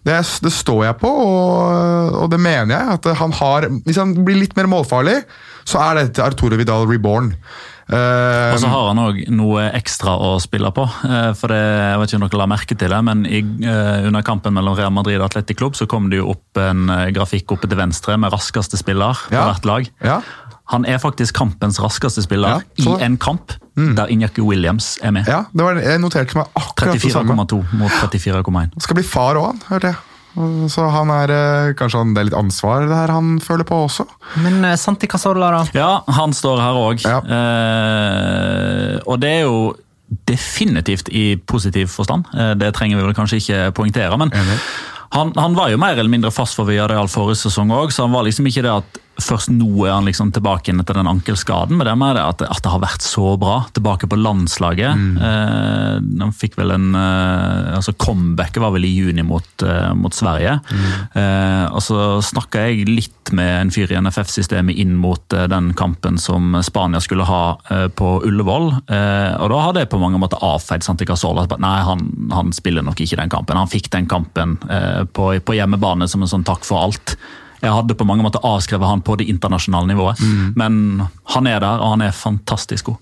[0.07, 2.95] Det, det står jeg på, og, og det mener jeg.
[2.95, 5.19] at han har, Hvis han blir litt mer målfarlig,
[5.67, 7.35] så er dette Arturo Vidal reborn.
[7.89, 10.83] Eh, Og så har han òg noe ekstra å spille på.
[11.07, 14.07] eh, For det, jeg vet ikke om dere la merke til det, men i, eh,
[14.07, 17.51] under kampen mellom Real Madrid og Atletic Club så kom det jo opp en grafikk
[17.51, 19.47] oppe til venstre med raskeste spiller på Ja.
[19.51, 19.89] hvert lag.
[20.03, 20.21] Ja.
[20.71, 25.27] Han er faktisk kampens raskeste spiller Ja, i en kamp der Inyaki Williams er med.
[25.27, 27.33] Ja, det var, jeg noterte meg akkurat det samme.
[27.35, 28.79] 34,2 mot 34,1.
[28.79, 29.95] Skal bli far òg, hørte jeg.
[30.71, 33.81] Så han er eh, kanskje han, det er litt ansvar det her han føler på
[33.87, 34.05] også.
[34.43, 35.63] Men eh, Santi Casolla, da?
[35.75, 37.03] Ja, han står her òg.
[37.03, 37.19] Ja.
[37.37, 39.73] Eh, og det er jo
[40.27, 42.31] definitivt i positiv forstand.
[42.35, 44.17] Eh, det trenger vi vel kanskje ikke poengtere.
[44.19, 44.31] men
[45.11, 48.15] han, han var jo mer eller mindre fast for Villarreal forrige sesong òg, så han
[48.15, 51.77] var liksom ikke det at først nå er han liksom tilbake inn etter den ankelskaden,
[51.77, 53.61] men det er det at, at det har vært så bra.
[53.75, 55.05] Tilbake på landslaget.
[55.21, 60.15] Eh, han fikk vel en eh, altså Comebacket var vel i juni mot, eh, mot
[60.15, 60.57] Sverige.
[61.17, 65.71] Eh, og så snakka jeg litt med en fyr i NFF-systemet inn mot eh, den
[65.77, 68.69] kampen som Spania skulle ha eh, på Ullevål.
[68.91, 71.45] Og da hadde jeg på mange måter avfeid Santi Casola.
[71.61, 72.03] Nei, han,
[72.33, 73.59] han spiller nok ikke den kampen.
[73.59, 74.57] Han fikk den kampen
[75.15, 77.15] på, på hjemmebane som en sånn takk for alt.
[77.61, 80.21] Jeg hadde på mange måter avskrevet han på det internasjonale nivået,
[80.55, 81.03] men
[81.35, 82.95] han er der, og han er fantastisk god.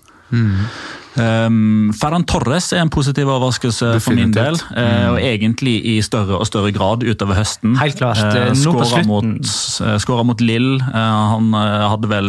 [1.18, 6.38] Um, Ferran Torres er en positiv overraskelse for min del, eh, og egentlig i større
[6.38, 7.74] og større grad utover høsten.
[7.80, 9.08] Helt klart, Uh, eh, nå på slutten.
[9.08, 10.74] Mot, uh, mot Lill.
[10.80, 10.94] Uh,
[11.32, 12.28] han hadde vel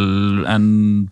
[0.50, 0.66] en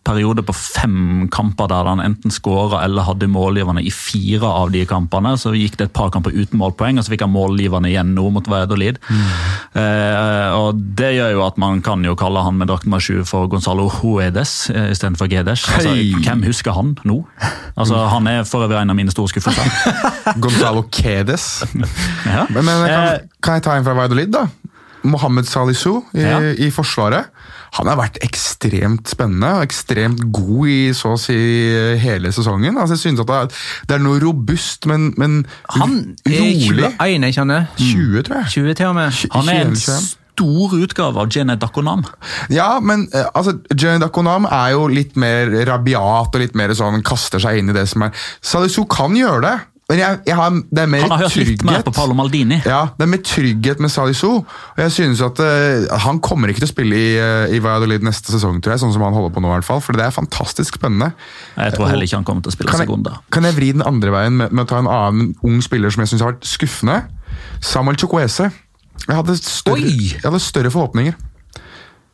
[0.08, 4.86] periode på fem kamper der han enten skåra eller hadde målgiverne i fire av de
[4.90, 5.36] kampene.
[5.38, 8.30] Så gikk det et par kamper uten målpoeng, og så fikk han målgiverne igjen nå
[8.34, 8.98] mot Valladolid.
[9.10, 13.22] Eh, og det gjør jo at man kan jo kalle han med drakt nummer sju
[13.28, 15.68] for Gonzalo Huedes istedenfor Gedes.
[15.70, 15.94] Altså,
[16.24, 17.22] hvem husker han nå?
[17.78, 19.64] Altså, Han er for øvrig en av mine store skuffelser.
[20.44, 21.64] Gonzalo Kedes.
[22.30, 22.46] Ja.
[22.50, 24.48] Men, men Eh, kan, kan jeg ta en fra Vaidolid, da?
[25.04, 26.40] Mohammed Salisu i, Ja.
[26.60, 27.30] i Forsvaret.
[27.78, 31.36] Han har vært ekstremt spennende og ekstremt god i så å si
[32.02, 32.76] hele sesongen.
[32.82, 33.54] Altså, jeg synes at
[33.88, 35.46] det er, noe robust, men, men
[35.78, 36.90] Han er rolig.
[36.98, 37.60] 21, ikke han det?
[37.78, 38.50] 20, tror jeg.
[38.58, 39.22] 20 til og med.
[39.38, 40.19] Han er en 21.
[40.40, 42.06] stor utgave av Jene Dakonam.
[42.54, 47.04] Ja, men eh, altså, Jenny Dakonam er jo litt mer rabiat og litt mer sånn
[47.06, 49.58] kaster seg inn i det som er Salisu kan gjøre det,
[49.90, 52.60] men jeg, jeg har, det er mer Han har hørt litt mer på Paolo Maldini.
[52.62, 54.28] Ja, det er mer trygghet med Salisu.
[54.46, 58.06] Og jeg synes at uh, Han kommer ikke til å spille i, uh, i Valladolid
[58.06, 59.50] neste sesong, tror jeg, sånn som han holder på nå.
[59.50, 61.10] i hvert fall, For det er fantastisk spennende.
[61.58, 63.18] Jeg tror heller ikke han kommer til å spille Kan jeg, Segunda.
[63.34, 66.06] kan jeg vri den andre veien med, med å ta en annen ung spiller som
[66.06, 67.02] jeg synes har vært skuffende?
[67.66, 68.52] Samuel Chukwese.
[69.08, 71.16] Jeg hadde større, jeg hadde større forhåpninger.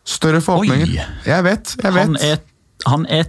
[0.05, 0.91] Større forhåpninger.
[0.93, 1.07] Oi.
[1.25, 2.05] Jeg vet, jeg vet.
[2.05, 2.41] Han er,
[2.85, 3.25] han er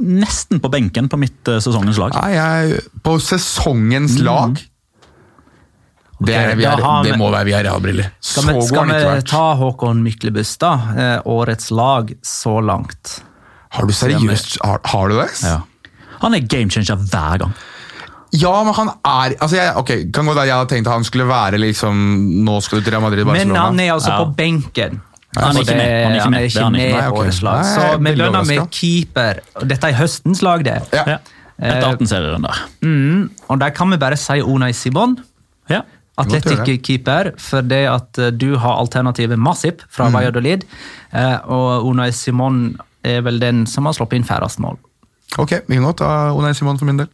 [0.00, 2.14] nesten på benken på mitt eh, sesongens lag.
[2.16, 4.54] Nei, jeg, på sesongens lag
[6.20, 8.10] det, er, vi er, har det må være Villarreal-briller.
[8.20, 9.28] Så Skal vi, skal han vi ikke vært.
[9.32, 13.18] ta Håkon Myklebustad, eh, årets lag så langt?
[13.72, 15.28] Har du seriøst har, har du det?
[15.46, 15.60] Ja.
[16.20, 17.54] Han er game changer hver gang.
[18.32, 21.04] Ja, men han er altså jeg, ok, Kan gå der jeg hadde tenkt at han
[21.04, 21.96] skulle være liksom
[22.46, 23.52] Nå skal du til Real Madrid Barcelona.
[23.52, 24.18] Men han er altså Ja.
[24.24, 25.00] på benken.
[25.36, 26.04] Han er Så ikke med.
[26.04, 26.38] Han er ikke med.
[26.38, 27.64] er Det er ikke han med årets lag.
[27.64, 29.40] Så er vi lønner med keeper.
[29.66, 30.78] Dette er høstens lag, det.
[30.92, 31.04] ja.
[31.06, 31.18] Ja.
[31.60, 32.56] Etter 18 serierunder.
[32.82, 35.18] Mm, og der kan vi bare si Unai Simon.
[35.68, 35.82] Ja.
[36.18, 36.42] Det.
[36.42, 40.12] Atletic-keeper, for det at eh, du har alternativet Masip fra Mm.
[40.14, 40.64] Valladolid.
[41.12, 44.76] eh, Og Unai Simon er vel den som har sluppet inn færrest mål.
[45.38, 47.08] Ok, vi kan godt ta Onay Simon for min del.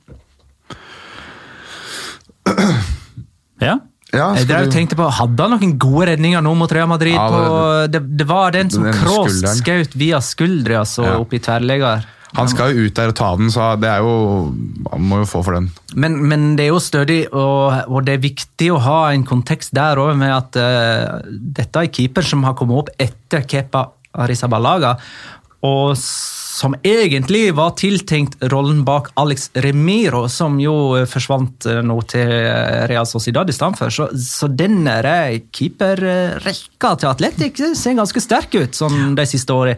[3.69, 3.77] ja.
[4.15, 7.17] Ja, Jeg og du- tenkte på, Hadde han noen gode redninger nå mot Real Madrid?
[7.17, 11.17] Ja, på, det, det var den som Cross skjøt via skuldra altså, Ja.
[11.21, 12.07] opp i tverrlegger.
[12.37, 14.53] Han skal jo ut der og ta den, så det er jo
[14.93, 15.71] Han må jo få for den.
[15.95, 19.73] Men, men det er jo stødig, og, og det er viktig å ha en kontekst
[19.77, 21.23] der òg, med at uh,
[21.57, 23.87] dette er keeper som har kommet opp etter Kepa
[24.17, 24.97] Arrizabalaga,
[25.67, 25.97] og
[26.57, 32.33] som egentlig var tiltenkt rollen bak Alex Remiro, som jo eh, forsvant eh, nå til
[32.33, 33.93] eh, Real Sociedad i stedet.
[33.93, 34.97] Så, så denne
[35.53, 39.77] keeperrekka til Atletic ser ganske sterk ut sånn de siste årene.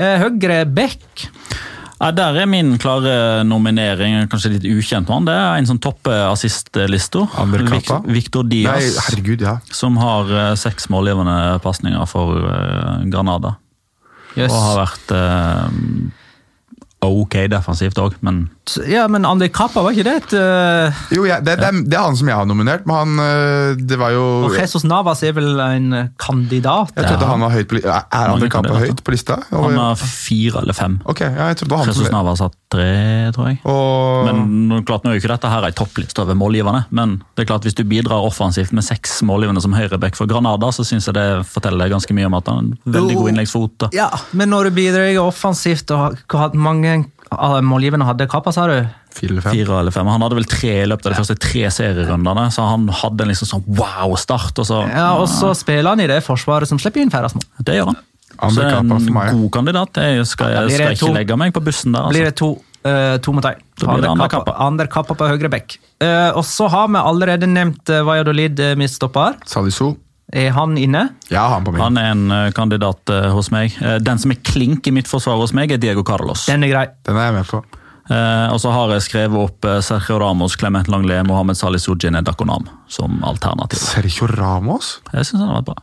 [0.00, 1.26] Høyre back.
[2.00, 5.28] Ja, Der er min klare nominering, kanskje litt ukjent mann.
[5.28, 7.26] Det er en som topper assistlista.
[7.28, 9.58] Victor Diaz, Victor Nei, Diaz, herregud, ja.
[9.72, 12.40] som har seks målgivende pasninger for
[13.12, 13.54] Granada.
[14.34, 14.50] Yes.
[14.50, 15.68] Og har vært eh,
[17.04, 18.46] ok defensivt òg, men
[18.88, 21.02] Ja, men André Kappa, var ikke det et uh...
[21.12, 23.82] Jo, jeg, det, det, er, det er han som jeg har nominert, men han øh,
[23.84, 25.90] Det var jo Og Jesus Navas er vel en
[26.20, 26.94] kandidat?
[26.96, 27.98] Jeg trodde han var høyt på lista.
[28.08, 29.36] Er er Kappa høyt på lista?
[29.50, 30.96] han Og, har fire eller fem.
[31.04, 32.88] ok, ja, jeg trodde han Jesus som Navas har tre,
[33.36, 33.60] tror jeg.
[33.68, 37.44] Og Men klart, nå er jo ikke dette her ei toppliste over målgiverne, men det
[37.44, 41.08] er klart hvis du bidrar offensivt med seks målgivende som høyreback for Granada, så syns
[41.10, 43.76] jeg det forteller ganske mye om at han har en veldig god innleggsfot.
[43.84, 43.90] da.
[43.94, 48.66] Ja, men når du bidrar offensivt, og har- hatt mange av målgiverne hadde Kappa, sa
[48.70, 48.76] du?
[49.14, 49.52] fire eller fem?
[49.54, 50.06] Fire eller fem.
[50.10, 53.30] Han hadde vel tre i løpet av de første tre serierundene, så han hadde en
[53.30, 54.58] liksom sånn wow-start.
[54.58, 54.80] og så...
[54.90, 57.46] Ja, Og så spiller han i det forsvaret som slipper inn færrest mål.
[57.62, 58.00] Det gjør han.
[58.42, 59.30] Andre Så en meg.
[59.32, 60.00] god kandidat.
[60.02, 61.12] Jeg skal, jeg skal ikke to.
[61.14, 62.08] legge meg på bussen der.
[62.10, 62.32] Blir Altså.
[62.32, 62.48] det to,
[62.90, 63.60] uh, to mot én.
[63.78, 64.88] Blir Ander Kappa.
[64.90, 65.76] Kappa på høyre bekk.
[66.02, 69.38] Uh, og så har vi allerede nevnt uh, Valladolid-midtstopper.
[69.46, 69.94] Salisu.
[70.34, 71.04] Er han inne?
[71.30, 71.80] Ja, han på min.
[71.84, 73.76] Han er en eh, kandidat eh, hos meg.
[73.80, 76.46] Eh, Den som er klink i mitt forsvar hos meg, er Diego Carlos.
[76.50, 76.84] Den er grei.
[77.06, 77.62] Den er jeg med på.
[78.10, 82.66] Eh, og så har jeg skrevet opp Sergio Ramos, Clement Langlais, Mohammed Salih Sujine Dakonam
[82.90, 83.78] som alternativ.
[83.80, 84.96] Sergio Ramos?
[85.14, 85.78] Jeg synes han har vært bra.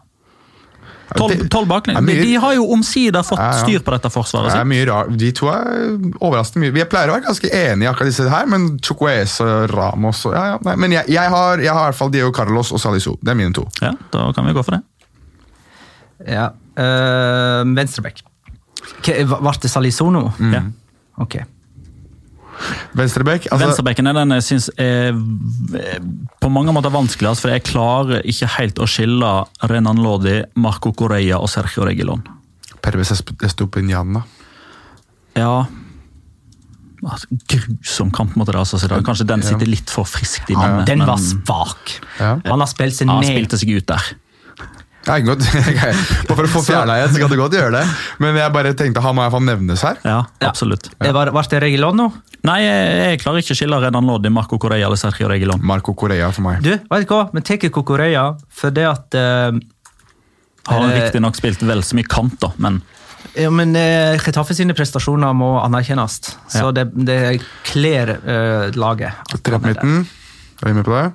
[1.15, 1.99] Tolv baklengs.
[2.01, 3.63] mye- De har jo omsider fått Ja, ja.
[3.65, 4.55] styr på dette forsvaret sitt.
[4.55, 5.07] Det er mye rar.
[5.09, 6.71] De to er overraskende mye.
[6.73, 10.33] Vi pleier å være ganske enige i akkurat disse her, men Chukwes og Ramos og,
[10.33, 12.79] ja, ja, nei, Men jeg, jeg, har, jeg har i hvert fall Diego Carlos og
[12.79, 13.15] Salisu.
[13.21, 13.67] Det er mine to.
[13.81, 14.81] Ja, Da kan vi gå for det.
[16.27, 16.49] Ja.
[16.77, 18.21] Øh, Venstrebekk.
[19.03, 20.31] Ke- Ble det Salisono?
[20.39, 20.61] Ja.
[21.17, 21.35] Ok.
[22.97, 23.47] Venstrebekk.
[23.51, 25.17] Altså, Venstrebekken er den jeg syns er
[26.41, 29.31] på mange måter vanskeligst, for jeg klarer ikke helt å skille
[29.71, 32.23] Renan Lodi, Marco Correia og Sergio Regilon.
[32.81, 34.23] Pervez Estopiniana.
[35.37, 35.67] Ja
[37.09, 39.03] altså, Grusom kamp mot Rasas i dag.
[39.05, 40.85] Kanskje den sitter litt for friskt i minnet.
[40.89, 41.95] Den var svak.
[42.19, 42.35] Ja.
[42.47, 43.21] Han har spilt seg ned.
[43.21, 44.11] han spilte seg ut der.
[45.07, 45.45] Ja, ikke godt.
[46.29, 47.81] Bare for å få fjerna en, så kan du godt gjøre det.
[48.21, 49.97] Men jeg bare tenkte han må i hvert fall nevnes her.
[50.05, 50.91] Ja, absolutt.
[51.01, 51.09] Ja.
[51.15, 52.07] var, ble det Regilon nå?
[52.45, 55.61] Nei, jeg, jeg klarer ikke å skille Renan Lodi, Marco Correa eller Sergio Regilon.
[55.65, 56.61] Marco Correa for meg.
[56.65, 57.23] Du, vet du hva?
[57.33, 58.25] Vi tar Correa
[58.61, 59.57] for det at uh,
[60.69, 62.81] Har han riktignok spilt vel så mye kant, da, men
[63.37, 63.71] ja, men
[64.19, 66.17] Chetaffe sine prestasjoner må anerkjennes.
[66.51, 66.71] Så Ja.
[66.75, 67.19] det, det
[67.69, 69.13] kler eh, laget.
[69.39, 70.01] Tre på midten.
[70.59, 71.05] Er vi med på det?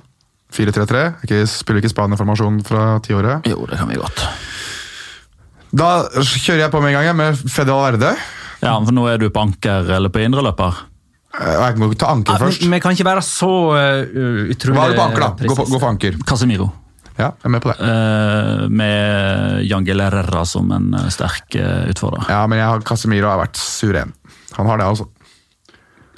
[0.56, 1.04] 4-3-3.
[1.26, 3.46] Ikke, spiller ikke Spania-formasjon fra tiåret.
[3.50, 4.24] Jo, det kan vi godt.
[5.76, 8.14] Da kjører jeg på med en gang med Fede Verde.
[8.62, 10.78] Ja, for nå er du på anker eller på indreløper.
[11.36, 12.64] Eh, Jeg må ta anker først.
[12.64, 15.50] Vi kan ikke være så uh, utrolig Hva er det på anker, da?
[15.50, 16.18] Gå gå for anker.
[16.28, 16.70] Casemiro.
[17.16, 17.76] Ja, jeg er med på det.
[17.80, 22.28] Uh, med Jan Herrera som en eh, sterk uh, utfordrer.
[22.32, 24.12] Ja, men jeg har Casemiro har vært suveren.
[24.56, 25.08] Han har det, altså.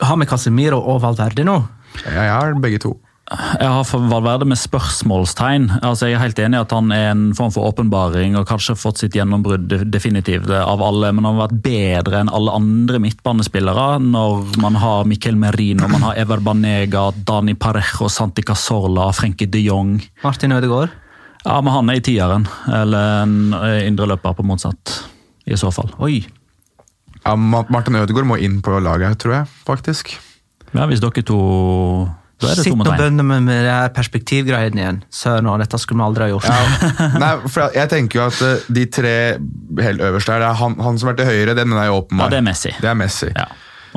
[0.03, 1.59] Har vi Casemiro og Valverde nå?
[2.05, 2.97] Jeg har begge to.
[3.29, 5.67] Jeg har Valverde med spørsmålstegn.
[5.85, 8.73] Altså, jeg er helt enig i at han er en form for åpenbaring og kanskje
[8.73, 13.01] har fått sitt gjennombrudd definitivt av alle, men han har vært bedre enn alle andre
[13.05, 19.51] midtbanespillere når man har Miquel Merino, man har Ever Banega, Dani Parejo, Santi Casorla, Frenkie
[19.51, 19.99] de Jong.
[20.25, 20.95] Martin Ødegaard?
[21.45, 24.95] Ja, men han er i tieren, eller en eh, indreløper på motsatt,
[25.45, 25.93] i så fall.
[26.01, 26.23] Oi.
[27.27, 30.17] Ja, Martin Ødegaard må inn på laget, tror jeg, faktisk.
[30.73, 31.43] Ja, hvis dere to
[32.39, 34.99] Sitt og bønne med, med det her perspektivgreiene igjen.
[35.11, 36.85] Søren, og dette skulle vi aldri ha gjort.
[37.23, 39.15] Nei, for jeg tenker jo at eh, de tre
[39.83, 42.29] helt øverste her, det er han, han som er til høyre, den er jo åpenbar.
[42.29, 42.73] Ja, det er Messi.
[42.79, 43.33] Det er Messi.
[43.35, 43.49] Ja.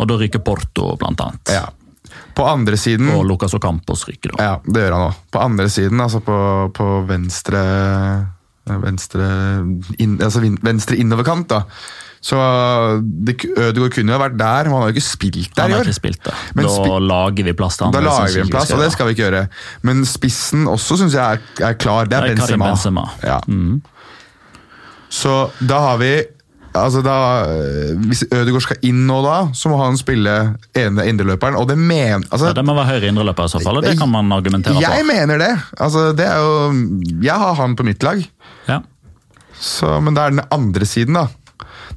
[0.01, 1.53] Og da ryker Porto, blant annet.
[1.53, 1.67] Ja.
[2.35, 4.43] På andre siden Og Lucas Ocampos ryker da.
[4.43, 5.19] Ja, det gjør han òg.
[5.31, 6.37] På andre siden, altså på,
[6.75, 7.61] på venstre
[8.61, 9.25] Venstre,
[9.99, 11.63] in, altså venstre innoverkant, da.
[12.21, 12.37] Så
[13.01, 15.87] det, Ødegaard kunne jo vært der, men han har jo ikke spilt der i år.
[15.97, 16.35] spilt da.
[16.53, 17.95] Men Da lager vi plass til han.
[17.95, 19.47] Da lager vi en plass, og det skal vi ikke gjøre.
[19.89, 21.41] Men spissen også syns jeg er,
[21.71, 22.05] er klar.
[22.05, 22.69] Det er Det er Benzema.
[22.69, 23.07] Benzema.
[23.25, 23.39] Ja.
[23.47, 23.81] Mm.
[25.11, 25.33] Så
[25.67, 26.11] da har vi
[26.77, 27.15] altså da,
[27.51, 30.35] øh, Hvis Ødegaard skal inn nå, da, så må han spille
[30.77, 31.57] ene indreløperen.
[31.59, 33.97] Og det men, altså, Ja, det må være høyre indreløper i så fall, og det
[33.99, 35.09] kan man argumentere jeg for.
[35.11, 35.51] mener det.
[35.79, 36.71] Altså, det er jo,
[37.25, 38.23] jeg har han på mitt lag.
[38.69, 38.79] Ja.
[39.59, 41.27] Så, men det er den andre siden, da.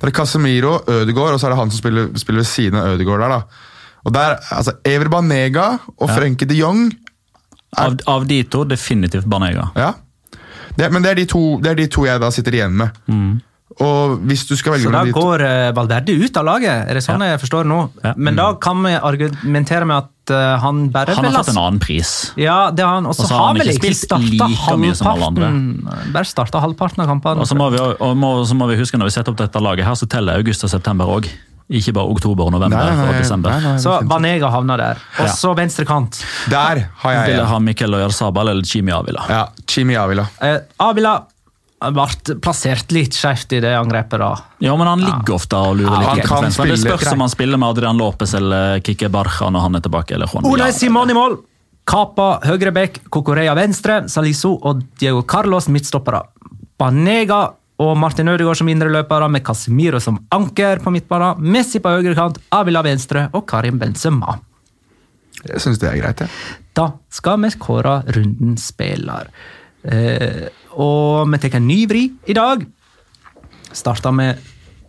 [0.04, 2.90] Det er Casemiro, Ødegaard, og så er det han som spiller, spiller ved siden av
[2.92, 3.70] Ødegaard der, da.
[4.04, 6.14] Og der, altså, Ever Banega og Ja.
[6.18, 6.92] Frenke de Jong
[7.80, 9.70] Av, av de to definitivt Banega.
[9.74, 9.94] Ja.
[10.76, 13.00] Det, men det er, de to, det er de to jeg da sitter igjen med.
[13.10, 13.40] Mm.
[13.82, 17.02] Og hvis du skal velge Så da går eh, Valverde ut av laget, er det
[17.02, 17.80] sånn jeg forstår nå?
[18.04, 18.12] Ja.
[18.14, 22.32] Men da kan vi argumentere med at han bare Han har fått en annen pris.
[22.40, 23.06] Ja, det har han.
[23.06, 25.48] Og så har han vel ikke spilt like mye som alle andre.
[26.14, 27.40] Bare starta halvparten av kampene.
[27.40, 29.60] Og så må, vi, og må, så må vi huske når vi setter opp dette
[29.60, 31.28] laget her, så teller august og september òg.
[31.74, 33.50] Ikke bare oktober, november Nei, nei, og desember.
[33.50, 34.98] nei, nei, Så Banega havna der.
[35.18, 35.32] Og Ja.
[35.32, 36.22] så venstre kant.
[36.50, 36.58] Der
[37.00, 37.46] har jeg Vil jeg en.
[37.46, 39.24] ha Miquel Oyarzabal eller Chimi Avila?
[39.30, 40.26] Ja, Chimi Avila.
[40.42, 41.22] Eh, Avila
[41.92, 44.30] ble plassert litt skjevt i det angrepet, da.
[44.64, 46.26] Ja, men han ligger ofte og lurer Ja, litt.
[46.30, 49.74] han kan det spørs om han spiller med Adrian Lopez eller Kike Barca når han
[49.76, 50.14] er tilbake.
[50.14, 51.36] eller Juan Ole Simon i mål!
[51.84, 56.22] Kapa høyrebekk, Kokorea venstre, Salisu og Diego Carlos midtstoppere.
[56.80, 57.42] Banega
[57.84, 61.42] og Martin Ødegaard som indreløpere, med Casemiro som anker på midtbanen.
[61.44, 64.38] Messi på høyrekant, Avila venstre og Karim Benzema.
[65.44, 66.30] Jeg syns det er greit, jeg.
[66.74, 69.28] Da skal vi kåre rundens spiller.
[69.84, 70.48] Eh,
[70.80, 72.64] og vi tar en ny vri i dag.
[73.74, 74.40] Starta med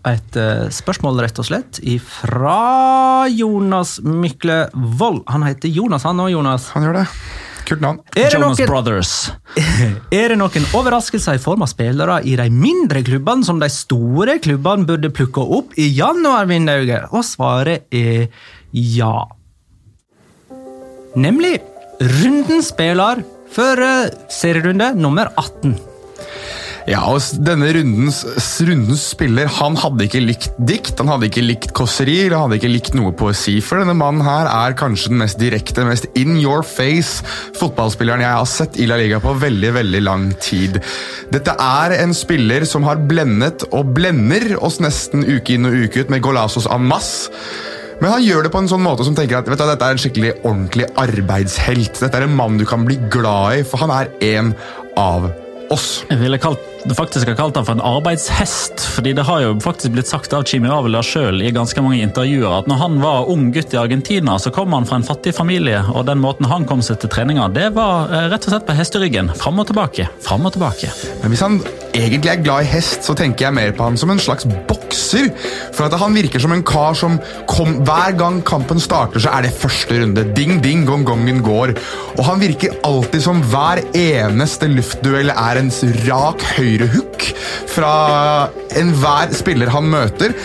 [0.05, 5.23] et eh, spørsmål, rett og slett, fra Jonas Mykle Vold.
[5.31, 6.69] Han heter Jonas, han òg, Jonas.
[6.75, 7.05] Han gjør det.
[7.65, 8.01] Kult navn.
[8.13, 9.13] Er det, Jonas noen, Brothers.
[10.13, 14.37] er det noen overraskelser i form av spillere i de mindre klubbene som de store
[14.43, 17.09] klubbene burde plukke opp i januar, Vindauget?
[17.09, 18.27] Og svaret er
[18.69, 19.15] ja.
[21.17, 21.57] Nemlig
[22.21, 23.23] rundens spiller
[23.63, 25.75] eh, serierunde nummer 18.
[26.85, 28.19] Ja, og denne rundens,
[28.61, 32.69] rundens spiller han hadde ikke likt dikt, han hadde ikke likt kåserier, han hadde ikke
[32.69, 33.55] likt noe poesi.
[33.65, 37.25] For denne mannen her er kanskje den mest direkte, mest in your face
[37.57, 40.77] fotballspilleren jeg har sett i La Liga på veldig veldig lang tid.
[41.33, 46.05] Dette er en spiller som har blendet og blender oss nesten uke inn og uke
[46.05, 47.33] ut med Golazos en masse.
[48.01, 49.95] Men han gjør det på en sånn måte som tenker at vet du, dette er
[49.95, 52.01] en skikkelig ordentlig arbeidshelt.
[52.01, 54.51] Dette er en mann du kan bli glad i, for han er en
[54.99, 55.29] av
[55.73, 56.03] oss.
[56.11, 56.61] Jeg ville kalt,
[56.93, 60.45] faktisk har kalt han for en arbeidshest, fordi det har jo faktisk blitt sagt av
[60.45, 64.37] Chimi Avila sjøl i ganske mange intervjuer at når han var ung gutt i Argentina,
[64.37, 67.47] så kom han fra en fattig familie, og den måten han kom seg til treninga,
[67.55, 69.33] det var eh, rett og slett på hesteryggen.
[69.39, 70.91] Fram og tilbake, fram og tilbake.
[71.23, 71.59] Men hvis han
[71.95, 75.31] egentlig er glad i hest, så tenker jeg mer på han som en slags bokser.
[75.75, 77.17] For at han virker som en kar som
[77.49, 80.25] kom, hver gang kampen starter, så er det første runde.
[80.37, 81.75] Ding, ding, gong, gongen går.
[82.17, 85.71] Og han virker alltid som hver eneste luftduell er en
[86.05, 86.43] rak
[86.75, 87.29] høyrehook
[87.71, 87.93] fra
[88.75, 90.35] enhver spiller han møter.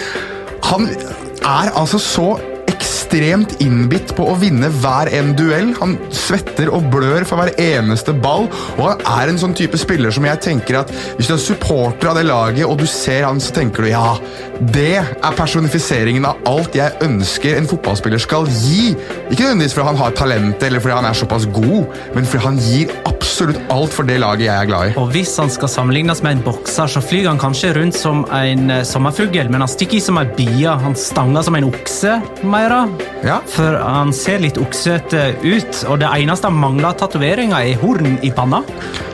[0.70, 2.31] Han er altså så
[2.70, 5.72] ekstremt innbitt på å vinne hver en duell.
[5.81, 10.14] Han svetter og blør for hver eneste ball, og han er en sånn type spiller
[10.14, 13.43] som jeg tenker at hvis du er supporter av det laget, og du ser han,
[13.43, 14.14] så tenker du ja,
[14.61, 18.95] det er personifiseringen av alt jeg ønsker en fotballspiller skal gi.
[19.31, 22.62] Ikke nødvendigvis fordi han har talent eller fordi han er såpass god, men fordi han
[22.62, 23.30] gir absolutt
[23.70, 24.95] alt for det laget jeg er glad i.
[25.01, 28.70] Og hvis han skal sammenlignes med en bokser, så flyr han kanskje rundt som en
[28.70, 30.68] eh, sommerfugl, men han stikker i som en bie.
[30.84, 32.82] Han stanger som en okse, Meira.
[33.26, 33.38] Ja.
[33.47, 38.32] For han ser litt oksete ut, og det eneste han mangler tatoveringer, er horn i
[38.34, 38.62] panna.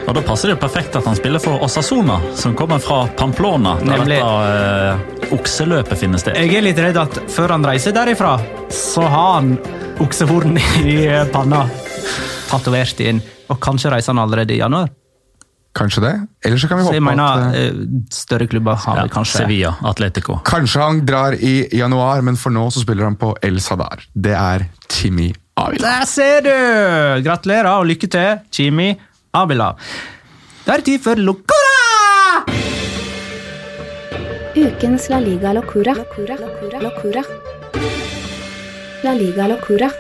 [0.07, 3.77] Og Da passer det jo perfekt at han spiller for Osasona, som kommer fra Pamplona,
[3.83, 4.21] der Nemlig.
[4.21, 6.39] dette eh, okseløpet finner sted.
[6.39, 8.37] Jeg er litt redd at før han reiser derifra,
[8.71, 9.57] så har han
[10.03, 11.65] oksehorn i eh, panna.
[12.47, 13.23] Tatovert inn.
[13.49, 14.89] Og kanskje reiser han allerede i januar.
[15.77, 16.13] Kanskje det.
[16.49, 17.81] Eller så kan vi Så håpe mener, at eh,
[18.11, 19.43] større klubber har Ja, vi kanskje.
[19.43, 20.39] Sevilla, Atletico.
[20.45, 24.01] Kanskje han drar i januar, men for nå så spiller han på El Sadar.
[24.15, 25.83] Det er Timmy Avila.
[25.85, 27.23] Der ser du!
[27.29, 28.95] Gratulerer og lykke til, Chimi
[29.37, 29.75] Avila.
[30.67, 32.45] Da er det tid for Locora!
[34.57, 35.93] Ukens La Liga Locura.
[35.95, 36.37] Locura.
[36.41, 36.81] Locura.
[36.81, 37.23] Locura.
[39.05, 39.91] La Liga Locura.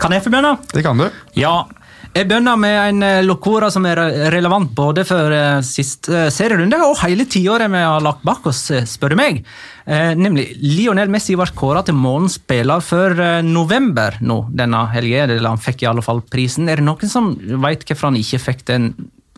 [0.00, 0.56] Kan jeg få begynne?
[0.72, 1.08] Det kan du.
[1.36, 1.66] Ja.
[2.14, 3.98] Jeg begynner med en eh, Locora som er
[4.30, 8.86] relevant både for eh, siste serierunde og hele tiåret vi har lagt bak oss, eh,
[8.86, 9.40] spør du meg.
[9.82, 15.24] Eh, nemlig Lionel Messi ble kåra til månedens spiller for eh, november nå denne helga.
[15.26, 16.70] eller Han fikk i alle fall prisen.
[16.70, 18.92] Er det noen som vet hvorfor han ikke fikk den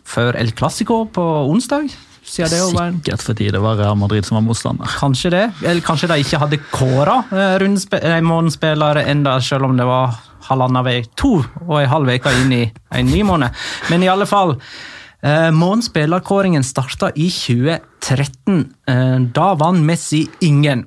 [0.05, 1.89] før El Clásico på onsdag?
[2.27, 4.85] Det var en Sikkert fordi det var Real Madrid som var motstander.
[4.99, 5.43] Kanskje det.
[5.63, 10.85] Eller kanskje de ikke hadde kåra eh, eh, månedsspillere enda, selv om det var halvannen
[10.87, 11.37] vei, to
[11.67, 12.63] og en halv uke inn i
[12.95, 13.55] en ny måned.
[13.91, 14.55] Men i alle fall,
[15.21, 18.73] eh, månedsspillerkåringen starta i 2013.
[18.87, 20.85] Eh, da vant Messi ingen.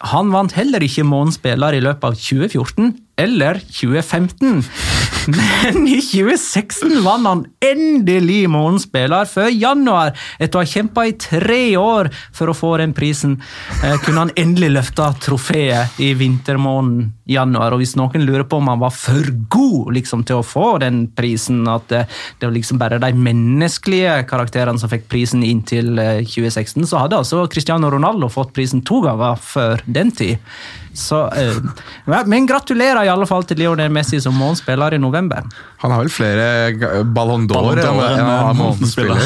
[0.00, 4.62] Han vant heller ikke månedsspiller i løpet av 2014 eller 2015.
[5.26, 10.14] Men i 2016 vant han endelig månedsspiller før januar.
[10.40, 13.36] Etter å ha kjempa i tre år for å få den prisen,
[13.84, 17.74] eh, kunne han endelig løfte trofeet i vintermåneden januar.
[17.74, 21.04] Og hvis noen lurer på om han var for god liksom, til å få den
[21.16, 22.06] prisen, at det,
[22.40, 27.20] det var liksom bare de menneskelige karakterene som fikk prisen inntil eh, 2016, så hadde
[27.20, 30.40] altså Cristiano Ronaldo fått prisen to ganger før den tid.
[30.92, 35.46] Så, eh, men gratulerer i alle fall til Lionel Messi som månedsspiller i november.
[35.84, 39.22] Han har vel flere Ballon d'Or enn har månedsspiller.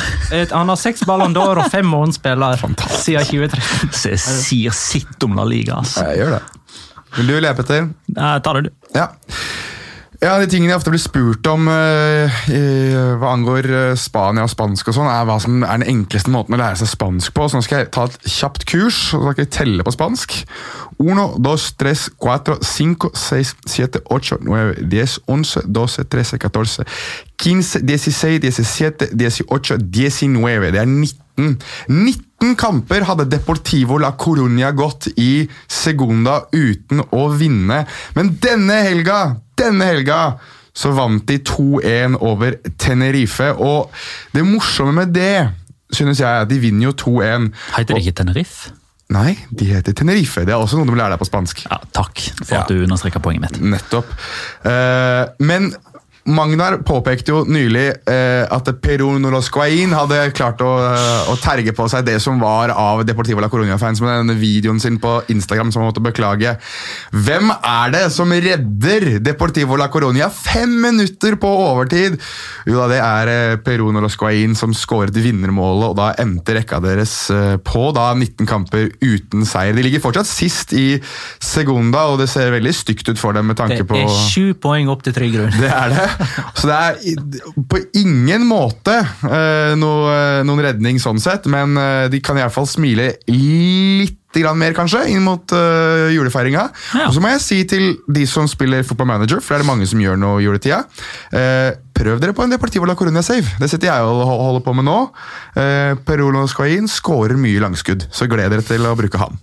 [0.53, 3.95] Han har seks Ballon d'Or og fem månedsspiller siden 2013.
[3.95, 5.81] Så jeg sier sitt om La Liga.
[5.81, 6.05] Altså.
[6.11, 6.43] Jeg gjør det.
[7.15, 7.89] Vil du le, etter?
[8.11, 8.91] Jeg tar det, du.
[8.97, 9.09] Ja.
[10.25, 12.61] Ja, De tingene jeg ofte blir spurt om uh, i,
[13.21, 16.57] hva angår uh, Spania og spansk, og sånn, er hva som er den enkleste måten
[16.57, 17.45] å lære seg spansk på.
[17.45, 20.39] Så nå skal jeg ta et kjapt kurs, og så skal jeg telle på spansk.
[21.05, 26.89] Uno, dos, tres, cuatro, cinco, seis, siete, ocho, nueve, diez, once, doce, trece, catorce,
[27.37, 30.73] quince, dieciséis, diecisiete, dieciocho, diecinueve.
[30.73, 31.59] Det er 19.
[31.91, 37.83] 19 kamper hadde Deportivo la Coruña gått i Segunda uten å vinne.
[38.17, 40.21] Men denne helga, denne helga
[40.75, 43.53] så vant de 2-1 over Tenerife.
[43.63, 43.93] Og
[44.35, 45.51] det morsomme med det
[45.95, 47.51] synes jeg at de vinner jo 2-1.
[47.77, 48.73] Heter det ikke Tenerife?
[49.15, 50.43] Nei, de heter Tenerife.
[50.49, 51.61] Det er også noe du må lære deg på spansk.
[51.71, 52.63] Ja, takk for Ja.
[52.65, 53.61] at du understreker poenget mitt.
[53.77, 54.09] Nettopp.
[54.65, 55.75] Uh, men
[56.25, 61.85] Magnar påpekte jo nylig eh, at Peru Noroscoain hadde klart å, eh, å terge på
[61.93, 65.83] seg det som var av Deportivo la Coruña-fans med denne videoen sin på Instagram som
[65.83, 66.55] han måtte beklage.
[67.13, 72.17] Hvem er det som redder Deportivo la Coruña fem minutter på overtid?
[72.65, 73.93] Jo da, det er eh, Peru
[74.57, 79.77] som skåret vinnermålet, og da endte rekka deres eh, på da 19 kamper uten seier.
[79.77, 80.97] De ligger fortsatt sist i
[81.37, 84.55] Segunda, og det ser veldig stygt ut for dem med Det tanke på er sju
[84.57, 85.61] poeng opp til Trygg Grunn.
[85.61, 86.09] det er det.
[86.59, 87.41] Så det er
[87.71, 93.13] på ingen måte eh, noe, noen redning sånn sett, men eh, de kan iallfall smile
[93.31, 96.65] litt grann mer, kanskje, inn mot uh, julefeiringa.
[96.99, 97.07] Ja.
[97.07, 99.71] Og så må jeg si til de som spiller Football Manager, for det er det
[99.71, 100.81] mange som gjør nå i juletida,
[101.31, 103.55] uh, prøv dere på en Deportivo la Coruña save.
[103.61, 104.99] Det sitter jeg og holder på med nå.
[105.55, 109.39] Uh, Perolo Squain skårer mye langskudd, så gled dere til å bruke han.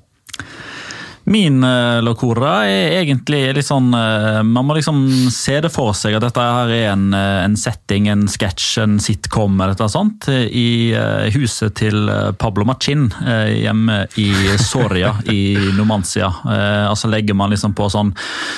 [1.23, 5.03] Min uh, er egentlig litt sånn eh, Man må liksom
[5.33, 8.97] se det for seg at dette her er en, eh, en setting, en sketsj, en
[9.01, 10.27] sitcom eller noe sånt.
[10.31, 10.93] I
[11.33, 12.09] huset til
[12.39, 14.27] Pablo Machin hjemme i
[14.61, 16.29] Soria i Numancia.
[16.45, 18.11] Altså legger man liksom på sånn,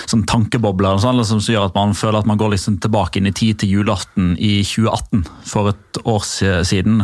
[0.09, 3.29] sånn tankebobler sånn, liksom, som gjør at man føler at man går liksom tilbake inn
[3.29, 6.25] i tid til julaften i 2018, for et år
[6.65, 7.03] siden.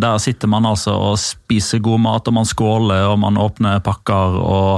[0.00, 4.38] Der sitter man altså og spiser god mat, og man skåler og man åpner pakker.
[4.38, 4.77] og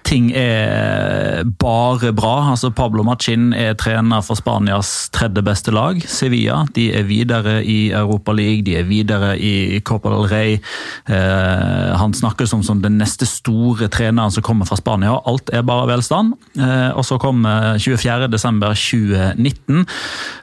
[0.11, 2.51] Ting er bare bra.
[2.51, 6.65] Altså Pablo Machin er trener for Spanias tredje beste lag, Sevilla.
[6.75, 10.59] De er videre i Europa League, de er videre i Copa del Rey.
[11.07, 15.15] Eh, han snakker som, som den neste store treneren som kommer fra Spania.
[15.31, 16.33] Alt er bare velstand.
[16.59, 19.85] Eh, og så kommer 24.12.2019.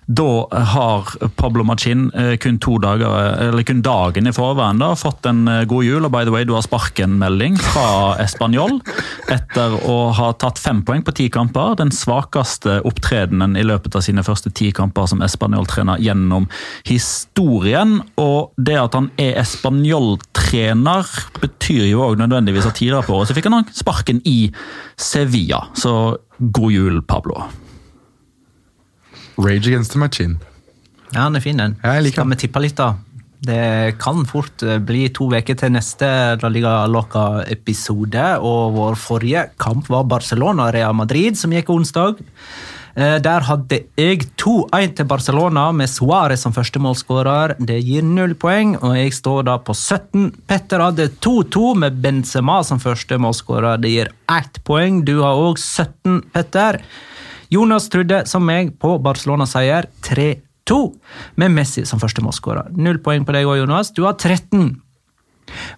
[0.08, 1.04] Da har
[1.36, 3.04] Pablo Machin eh, kun dager,
[3.50, 6.04] eller kun dagen i forveien da, fått en eh, god jul.
[6.08, 8.80] Og by the way, du har sparkenmelding fra Español
[9.28, 11.74] etter å ha tatt fem poeng på ti kamper.
[11.80, 16.48] Den svakeste opptredenen i løpet av sine første ti kamper som Español-trener gjennom
[16.88, 17.98] historien.
[18.20, 21.10] Og det at han er Español-trener,
[21.43, 24.52] betyr jo òg nødvendigvis at tidligere på året så fikk han sparken i
[24.97, 25.64] Sevilla.
[25.78, 25.94] Så
[26.39, 27.48] god jul, Pablo.
[29.39, 30.39] Rage against the machine.
[31.12, 31.78] Ja, han er fin, den.
[32.10, 32.97] Skal vi tippe litt, da?
[33.40, 36.09] Det kan fort eh, bli to uker til neste
[36.43, 38.24] La Liga Loca-episode.
[38.43, 42.19] Og vår forrige kamp var Barcelona-Rea Madrid, som gikk onsdag.
[42.98, 47.55] Eh, Der hadde jeg 2-1 til Barcelona med Suárez som førstemålsskårer.
[47.62, 50.32] Det gir null poeng, og jeg står da på 17.
[50.51, 53.78] Petter hadde 2-2 med Benzema som førstemålsskårer.
[53.78, 55.05] Det gir ett poeng.
[55.06, 56.82] Du har òg 17, Petter.
[57.55, 59.86] Jonas trodde, som meg, på Barcelona-seier
[60.69, 60.78] 3-2
[61.40, 62.70] med Messi som første målskårer.
[62.77, 63.93] Null poeng på deg òg, Jonas.
[63.97, 64.77] Du har 13.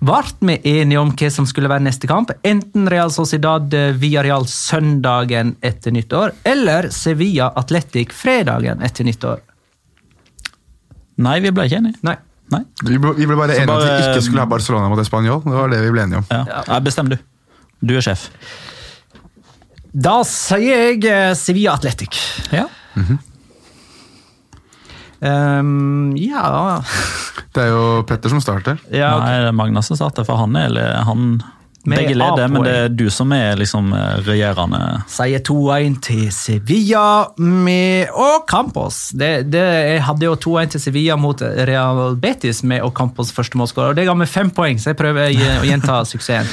[0.03, 2.33] Vart vi enige om hva som skulle være neste kamp?
[2.47, 3.71] Enten Real Sociedad
[4.03, 9.45] via Real søndagen etter nyttår, eller Sevilla Atletic fredagen etter nyttår.
[11.21, 12.01] Nei, vi ble ikke enige.
[12.07, 12.17] Nei.
[12.51, 12.65] Nei.
[12.83, 14.99] Vi ble, vi ble bare Så enige om at vi ikke skulle ha Barcelona mot
[14.99, 15.43] Español.
[15.45, 16.29] Det var det vi ble enige om.
[16.33, 16.63] Ja.
[16.67, 17.19] Nei, Bestem du.
[17.81, 18.27] Du er sjef.
[19.91, 22.19] Da sier jeg eh, Sevilla Atletic.
[22.55, 22.67] Ja.
[25.21, 26.81] Ehm, ja
[27.55, 28.79] Det er jo Petter som starter.
[28.89, 29.27] ja, okay.
[29.27, 31.43] Nei, det er Magnus som starter, for han er eller han
[31.85, 36.27] Med Begge leder, men det er du som er liksom eh, regjerende Sier 2-1 til
[36.33, 37.05] Sevilla
[37.41, 38.99] med Ocampos.
[39.17, 43.97] Det, det, jeg hadde jo 2-1 til Sevilla mot Real Betis med Ocampos første målskårer.
[43.97, 46.53] Det ga meg fem poeng, så jeg prøver å gjenta suksessen.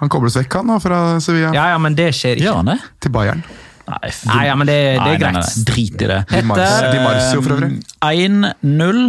[0.00, 2.46] Han kobles vekk han nå fra Sevilla Ja, ja, men det skjer ikke.
[2.46, 2.78] Gjør han det?
[3.04, 3.42] til Bayern.
[3.88, 5.66] Nei, Nei, ja, men det, det Nei, er nei, nei, greit.
[5.66, 6.18] Drit i det.
[6.40, 7.70] Etter Di Marcio for øvrig.
[8.06, 9.00] 1-0.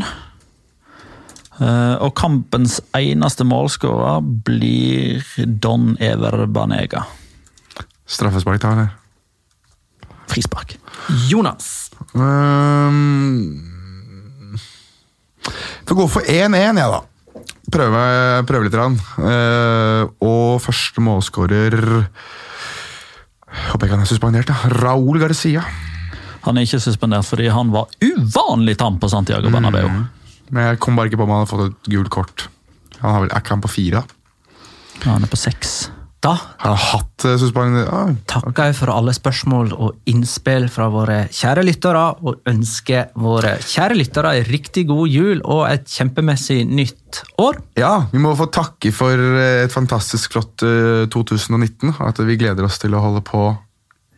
[1.62, 5.28] Eh, og kampens eneste målskårer blir
[5.62, 7.04] Don Ever Banega.
[8.10, 8.98] Straffespark da, eller?
[10.32, 10.78] Frispark.
[11.30, 11.92] Jonas.
[12.14, 13.68] Um,
[15.86, 17.02] Får gå for 1-1, jeg, da.
[17.72, 18.04] Prøve,
[18.48, 18.78] prøve litt.
[18.80, 18.98] Rann.
[19.20, 21.78] Uh, og første målskårer
[23.52, 24.48] Håper ikke han er suspendert.
[24.48, 24.56] da.
[24.82, 25.64] Raúl Garcia.
[26.46, 29.90] Han er ikke suspendert fordi han var uvanlig tam på Santiago Bernabeu.
[30.52, 32.48] Men jeg kom bare ikke på om han hadde fått et gult kort.
[33.02, 34.02] Han har vel, Er ikke han på fire?
[34.02, 34.04] da?
[35.06, 35.90] Ja, han er på seks.
[36.30, 37.90] Har han hatt uh, suspendert?
[37.90, 43.98] Ah, takker for alle spørsmål og innspill fra våre kjære lyttere, og ønsker våre kjære
[43.98, 47.58] lyttere en riktig god jul og et kjempemessig nytt år.
[47.80, 51.98] ja, vi må få takke for eh, et fantastisk flott eh, 2019.
[52.06, 53.50] At vi gleder oss til å holde på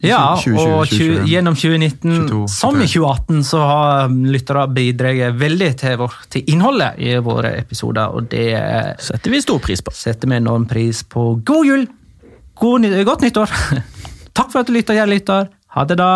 [0.04, 1.28] Ja, 2020, og 2021.
[1.32, 7.00] gjennom 2019, 22, som i 2018, så har lyttere bidratt veldig til, vår, til innholdet
[7.00, 9.96] i våre episoder, og det eh, Setter vi stor pris på.
[9.96, 11.30] setter vi enorm pris på.
[11.48, 11.88] God jul!
[12.60, 13.56] God, godt nyttår!
[14.38, 15.50] Takk for at du lytta, kjære lytter.
[15.78, 16.12] Ha det, da.